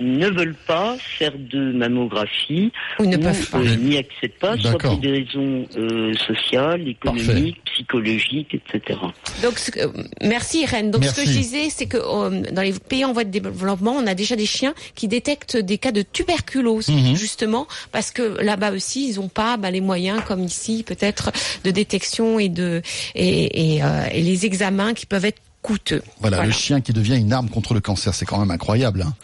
[0.00, 3.58] ne veulent pas faire de mammographie Ou ne ou peuvent pas.
[3.58, 8.98] euh, n'y accèdent pas, soit pour des raisons euh, sociales, économiques, psychologiques, etc.
[9.42, 10.90] Donc, ce que- euh, merci Irène.
[10.90, 13.57] Donc, ce que je disais, c'est que euh, dans les pays en voie de développement,
[13.66, 17.14] on a déjà des chiens qui détectent des cas de tuberculose, Mhm.
[17.16, 21.30] justement, parce que là-bas aussi, ils n'ont pas bah, les moyens, comme ici, peut-être,
[21.64, 22.82] de détection et de
[23.14, 26.02] et, et, euh, et les examens qui peuvent être coûteux.
[26.20, 29.02] Voilà, le chien qui devient une arme contre le cancer, c'est quand même incroyable.
[29.02, 29.14] Hein.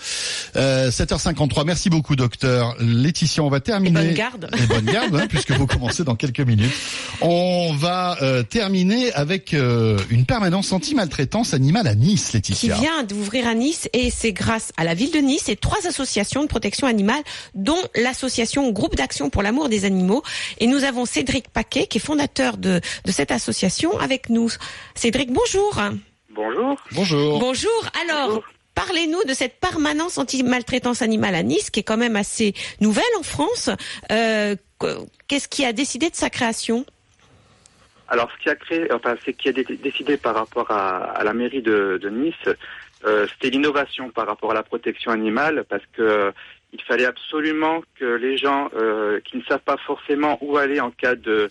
[0.57, 2.77] Euh, 7h53, merci beaucoup docteur.
[2.81, 4.01] Laetitia, on va terminer.
[4.01, 4.51] Et bonne garde.
[4.59, 6.73] Et bonne garde, hein, puisque vous commencez dans quelques minutes.
[7.21, 12.75] On va euh, terminer avec euh, une permanence anti-maltraitance animale à Nice, Laetitia.
[12.75, 15.87] Qui vient d'ouvrir à Nice et c'est grâce à la ville de Nice et trois
[15.87, 17.23] associations de protection animale,
[17.55, 20.23] dont l'association Groupe d'action pour l'amour des animaux.
[20.59, 24.51] Et nous avons Cédric Paquet, qui est fondateur de, de cette association, avec nous.
[24.95, 25.81] Cédric, bonjour.
[26.35, 26.77] Bonjour.
[26.93, 27.39] Bonjour.
[27.39, 27.87] Bonjour.
[28.03, 28.43] Alors,
[28.75, 33.23] parlez-nous de cette permanence anti-maltraitance animale à Nice, qui est quand même assez nouvelle en
[33.23, 33.71] France.
[34.11, 34.57] Euh,
[35.29, 36.85] Qu'est-ce qui a décidé de sa création?
[38.09, 41.33] Alors, ce qui a créé, enfin, ce qui a décidé par rapport à, à la
[41.33, 42.35] mairie de, de Nice,
[43.07, 46.33] euh, c'était l'innovation par rapport à la protection animale, parce que
[46.73, 50.91] il fallait absolument que les gens euh, qui ne savent pas forcément où aller en
[50.91, 51.49] cas de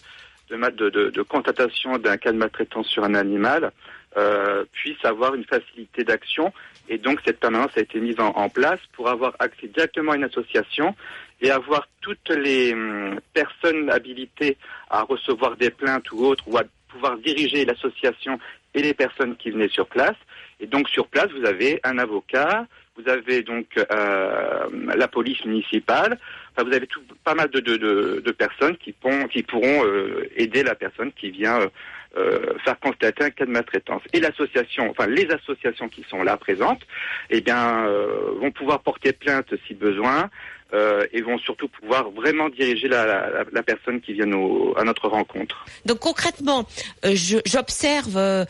[0.49, 3.71] de, de, de constatation d'un cas de maltraitance sur un animal,
[4.17, 6.53] euh, puissent avoir une facilité d'action.
[6.89, 10.25] Et donc cette permanence a été mise en, place pour avoir accès directement à une
[10.25, 10.95] association
[11.41, 14.57] et avoir toutes les hum, personnes habilitées
[14.89, 18.39] à recevoir des plaintes ou autres, ou à pouvoir diriger l'association
[18.73, 20.15] et les personnes qui venaient sur place.
[20.59, 26.19] Et donc sur place, vous avez un avocat, vous avez donc euh, la police municipale,
[26.51, 29.85] enfin, vous avez tout, pas mal de, de, de, de personnes qui, pourront, qui pourront
[29.85, 31.59] euh, aider la personne qui vient
[32.15, 34.01] euh, faire constater un cas de maltraitance.
[34.13, 36.81] Et l'association, enfin les associations qui sont là présentes,
[37.31, 40.29] eh bien, euh, vont pouvoir porter plainte si besoin.
[40.73, 45.07] Euh, et vont surtout pouvoir vraiment diriger la, la, la personne qui vient à notre
[45.07, 45.65] rencontre.
[45.85, 46.65] Donc concrètement,
[47.03, 48.43] j'observe, euh,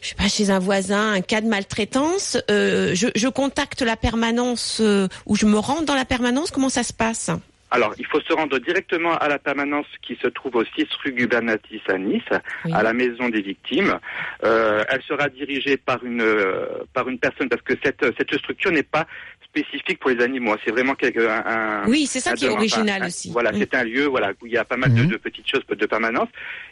[0.00, 4.80] je sais pas, chez un voisin, un cas de maltraitance, je, je, contacte la permanence
[5.26, 6.50] ou je me rends dans la permanence.
[6.50, 7.30] Comment ça se passe?
[7.70, 11.12] Alors, il faut se rendre directement à la permanence qui se trouve au 6 rue
[11.12, 12.22] Gubernatis à Nice,
[12.64, 12.72] oui.
[12.72, 13.98] à la maison des victimes.
[14.44, 18.70] Euh, elle sera dirigée par une euh, par une personne parce que cette cette structure
[18.70, 19.06] n'est pas
[19.44, 20.56] spécifique pour les animaux.
[20.64, 23.30] C'est vraiment quelque, un, un, oui, c'est ça qui est original un, aussi.
[23.30, 23.58] Voilà, oui.
[23.60, 25.06] c'est un lieu voilà où il y a pas mal Mhm.
[25.06, 26.28] de, de petites choses de permanence.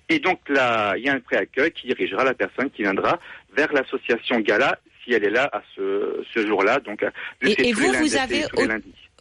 [0.08, 3.18] Et donc là, il y a un préaccueil qui dirigera la personne qui viendra
[3.56, 6.80] vers l'association Gala si elle est là à ce, ce jour-là.
[6.80, 7.04] Donc,
[7.42, 8.44] Et, et vous, vous avez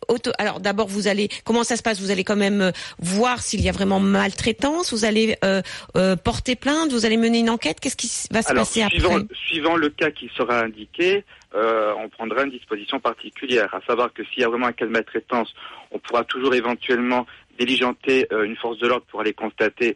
[0.07, 1.99] Auto- Alors d'abord, vous allez comment ça se passe?
[1.99, 4.93] Vous allez quand même euh, voir s'il y a vraiment maltraitance?
[4.93, 5.61] Vous allez euh,
[5.97, 6.91] euh, porter plainte?
[6.91, 7.79] Vous allez mener une enquête?
[7.79, 9.35] Qu'est-ce qui va se Alors, passer suivant, après?
[9.35, 11.23] suivant le cas qui sera indiqué,
[11.55, 13.73] euh, on prendra une disposition particulière.
[13.73, 15.53] À savoir que s'il y a vraiment un cas de maltraitance,
[15.91, 17.25] on pourra toujours éventuellement
[17.59, 19.95] diligenter une force de l'ordre pour aller constater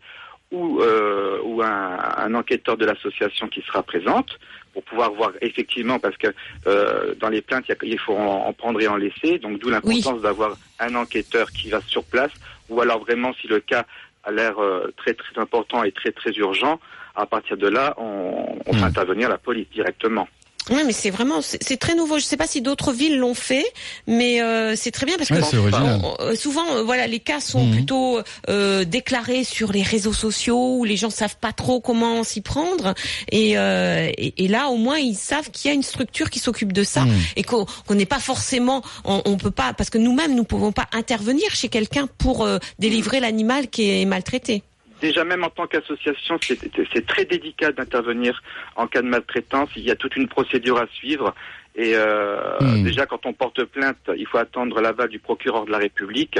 [0.51, 4.39] ou, euh, ou un, un enquêteur de l'association qui sera présente
[4.73, 6.27] pour pouvoir voir effectivement, parce que
[6.67, 10.21] euh, dans les plaintes, il, faut en, en prendre et en laisser, donc d'où l'importance
[10.21, 12.31] d'avoir un enquêteur qui va sur place,
[12.69, 13.85] ou alors vraiment si le cas
[14.23, 16.79] a l'air euh, très très important et très très urgent,
[17.15, 18.83] à partir de là, on, on fait Hmm.
[18.85, 20.27] intervenir la police directement.
[20.71, 22.19] Oui, mais c'est vraiment c'est très nouveau.
[22.19, 23.65] Je sais pas si d'autres villes l'ont fait,
[24.07, 27.39] mais euh, c'est très bien parce Ouais, que on- euh, souvent, euh, voilà, les cas
[27.39, 27.71] sont Mhm.
[27.71, 32.41] plutôt euh, déclarés sur les réseaux sociaux où les gens savent pas trop comment s'y
[32.41, 32.93] prendre.
[33.31, 36.39] Et, euh, et, et là, au moins, ils savent qu'il y a une structure qui
[36.39, 37.19] s'occupe de ça Mhm.
[37.35, 40.87] et qu'on n'est pas forcément, on, on peut pas, parce que nous-mêmes, nous pouvons pas
[40.93, 42.47] intervenir chez quelqu'un pour
[42.77, 44.63] délivrer l'animal qui est maltraité.
[45.01, 46.59] Déjà, même en tant qu'association, c'est
[46.93, 48.41] c'est très délicat d'intervenir
[48.75, 49.69] en cas de maltraitance.
[49.75, 51.33] Il y a toute une procédure à suivre.
[51.75, 52.83] Et euh, Hmm.
[52.83, 56.37] déjà, quand on porte plainte, il faut attendre l'aval du procureur de la République.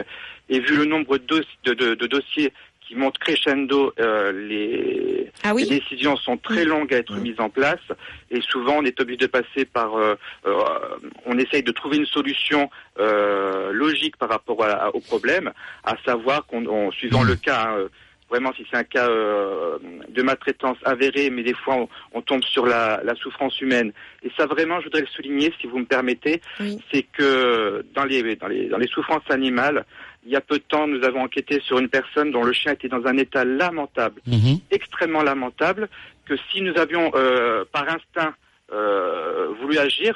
[0.50, 2.52] Et vu le nombre de, dos- de, de- de dossiers
[2.82, 5.64] qui montent crescendo, euh, les, Ah oui.
[5.64, 7.80] les décisions sont très longues à être mises en place.
[8.32, 9.96] Et souvent, on est obligé de passer par...
[9.96, 10.16] euh,
[10.48, 10.54] euh,
[11.26, 15.54] on essaye de trouver une solution euh, logique par rapport à- à- au problème,
[15.84, 17.62] à savoir qu'en on- suivant le cas...
[17.68, 17.88] hein, euh,
[18.30, 19.78] vraiment si c'est un cas euh,
[20.10, 23.92] de maltraitance avéré, mais des fois on, on tombe sur la, la souffrance humaine.
[24.24, 26.80] Et ça vraiment, je voudrais le souligner, si vous me permettez, Oui.
[26.92, 29.86] c'est que dans les, dans, les, dans les souffrances animales,
[30.26, 32.74] il y a peu de temps, nous avons enquêté sur une personne dont le chien
[32.74, 34.60] était dans un état lamentable, Mhm.
[34.70, 35.90] extrêmement lamentable,
[36.26, 38.36] que si nous avions euh, par instinct
[38.72, 40.14] euh, voulu agir,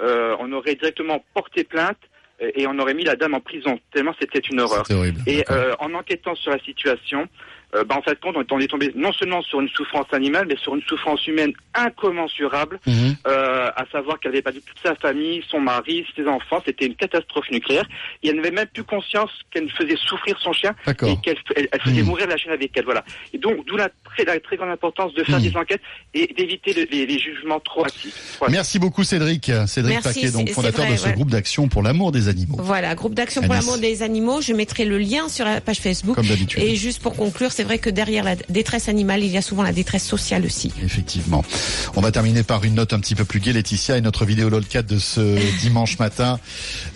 [0.00, 1.98] euh, on aurait directement porté plainte
[2.40, 4.84] et on aurait mis la dame en prison, tellement c'était une horreur.
[4.90, 5.20] Horrible.
[5.26, 7.28] Et euh, en enquêtant sur la situation,
[7.76, 10.56] euh, bah, en fait, compte, on est tombé non seulement sur une souffrance animale, mais
[10.56, 13.16] sur une souffrance humaine incommensurable, Mhm.
[13.26, 16.62] euh, à savoir qu'elle avait perdu toute sa famille, son mari, ses enfants.
[16.64, 17.86] C'était une catastrophe nucléaire.
[18.22, 21.08] Et elle n'avait même plus conscience qu'elle faisait souffrir son chien D'accord.
[21.08, 22.06] et qu'elle elle, elle faisait Mhm.
[22.08, 22.84] mourir la chienne avec elle.
[22.84, 23.04] Voilà.
[23.32, 25.50] Et donc, d'où la très, la très grande importance de faire Mhm.
[25.50, 25.80] des enquêtes
[26.14, 28.38] et d'éviter le- les, les jugements trop actifs.
[28.48, 29.50] Merci beaucoup Cédric.
[29.66, 31.12] Cédric Merci, Paquet, donc fondateur vrai, de ce ouais.
[31.14, 32.56] groupe d'action pour l'amour des animaux.
[32.60, 34.40] Voilà, groupe d'action pour l'amour des animaux.
[34.40, 36.14] Je mettrai le lien sur la page Facebook.
[36.14, 36.62] Comme d'habitude.
[36.62, 39.62] Et juste pour conclure, c'est vrai que derrière la détresse animale, il y a souvent
[39.62, 40.72] la détresse sociale aussi.
[40.82, 41.44] Effectivement.
[41.96, 44.48] On va terminer par une note un petit peu plus gaie, Laetitia, et notre vidéo
[44.48, 46.38] LOLCAT de ce dimanche matin.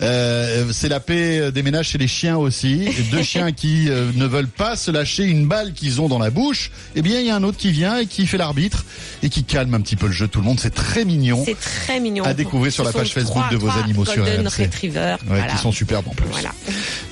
[0.01, 2.89] Euh, c'est la paix des ménages chez les chiens aussi.
[3.11, 6.29] Deux chiens qui euh, ne veulent pas se lâcher une balle qu'ils ont dans la
[6.29, 6.71] bouche.
[6.95, 8.85] Eh bien, il y a un autre qui vient et qui fait l'arbitre
[9.23, 10.59] et qui calme un petit peu le jeu tout le monde.
[10.59, 11.43] C'est très mignon.
[11.45, 12.23] C'est très mignon.
[12.23, 14.63] À découvrir sur Ce la page Facebook de vos animaux sur Golden RMC.
[14.63, 14.99] Retriever.
[14.99, 15.47] Ouais, voilà.
[15.47, 16.27] qui sont superbes en plus.
[16.31, 16.51] Voilà.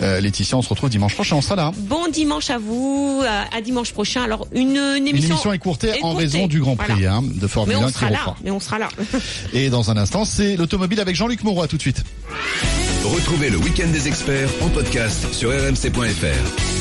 [0.01, 1.35] Euh, Laetitia, on se retrouve dimanche prochain.
[1.35, 1.71] On sera là.
[1.77, 3.23] Bon dimanche à vous,
[3.55, 4.23] à dimanche prochain.
[4.23, 7.15] Alors une, une Une émission, émission écourtée en raison du Grand Prix Voilà.
[7.15, 8.35] hein, de Formule Mais 1 on qui sera là, reprend.
[8.43, 8.89] mais on sera là.
[9.53, 11.63] Et dans un instant, c'est l'automobile avec Jean-Luc Moreau.
[11.63, 12.03] À tout de suite.
[13.03, 16.78] Retrouvez le week-end des experts en podcast sur rmc.fr.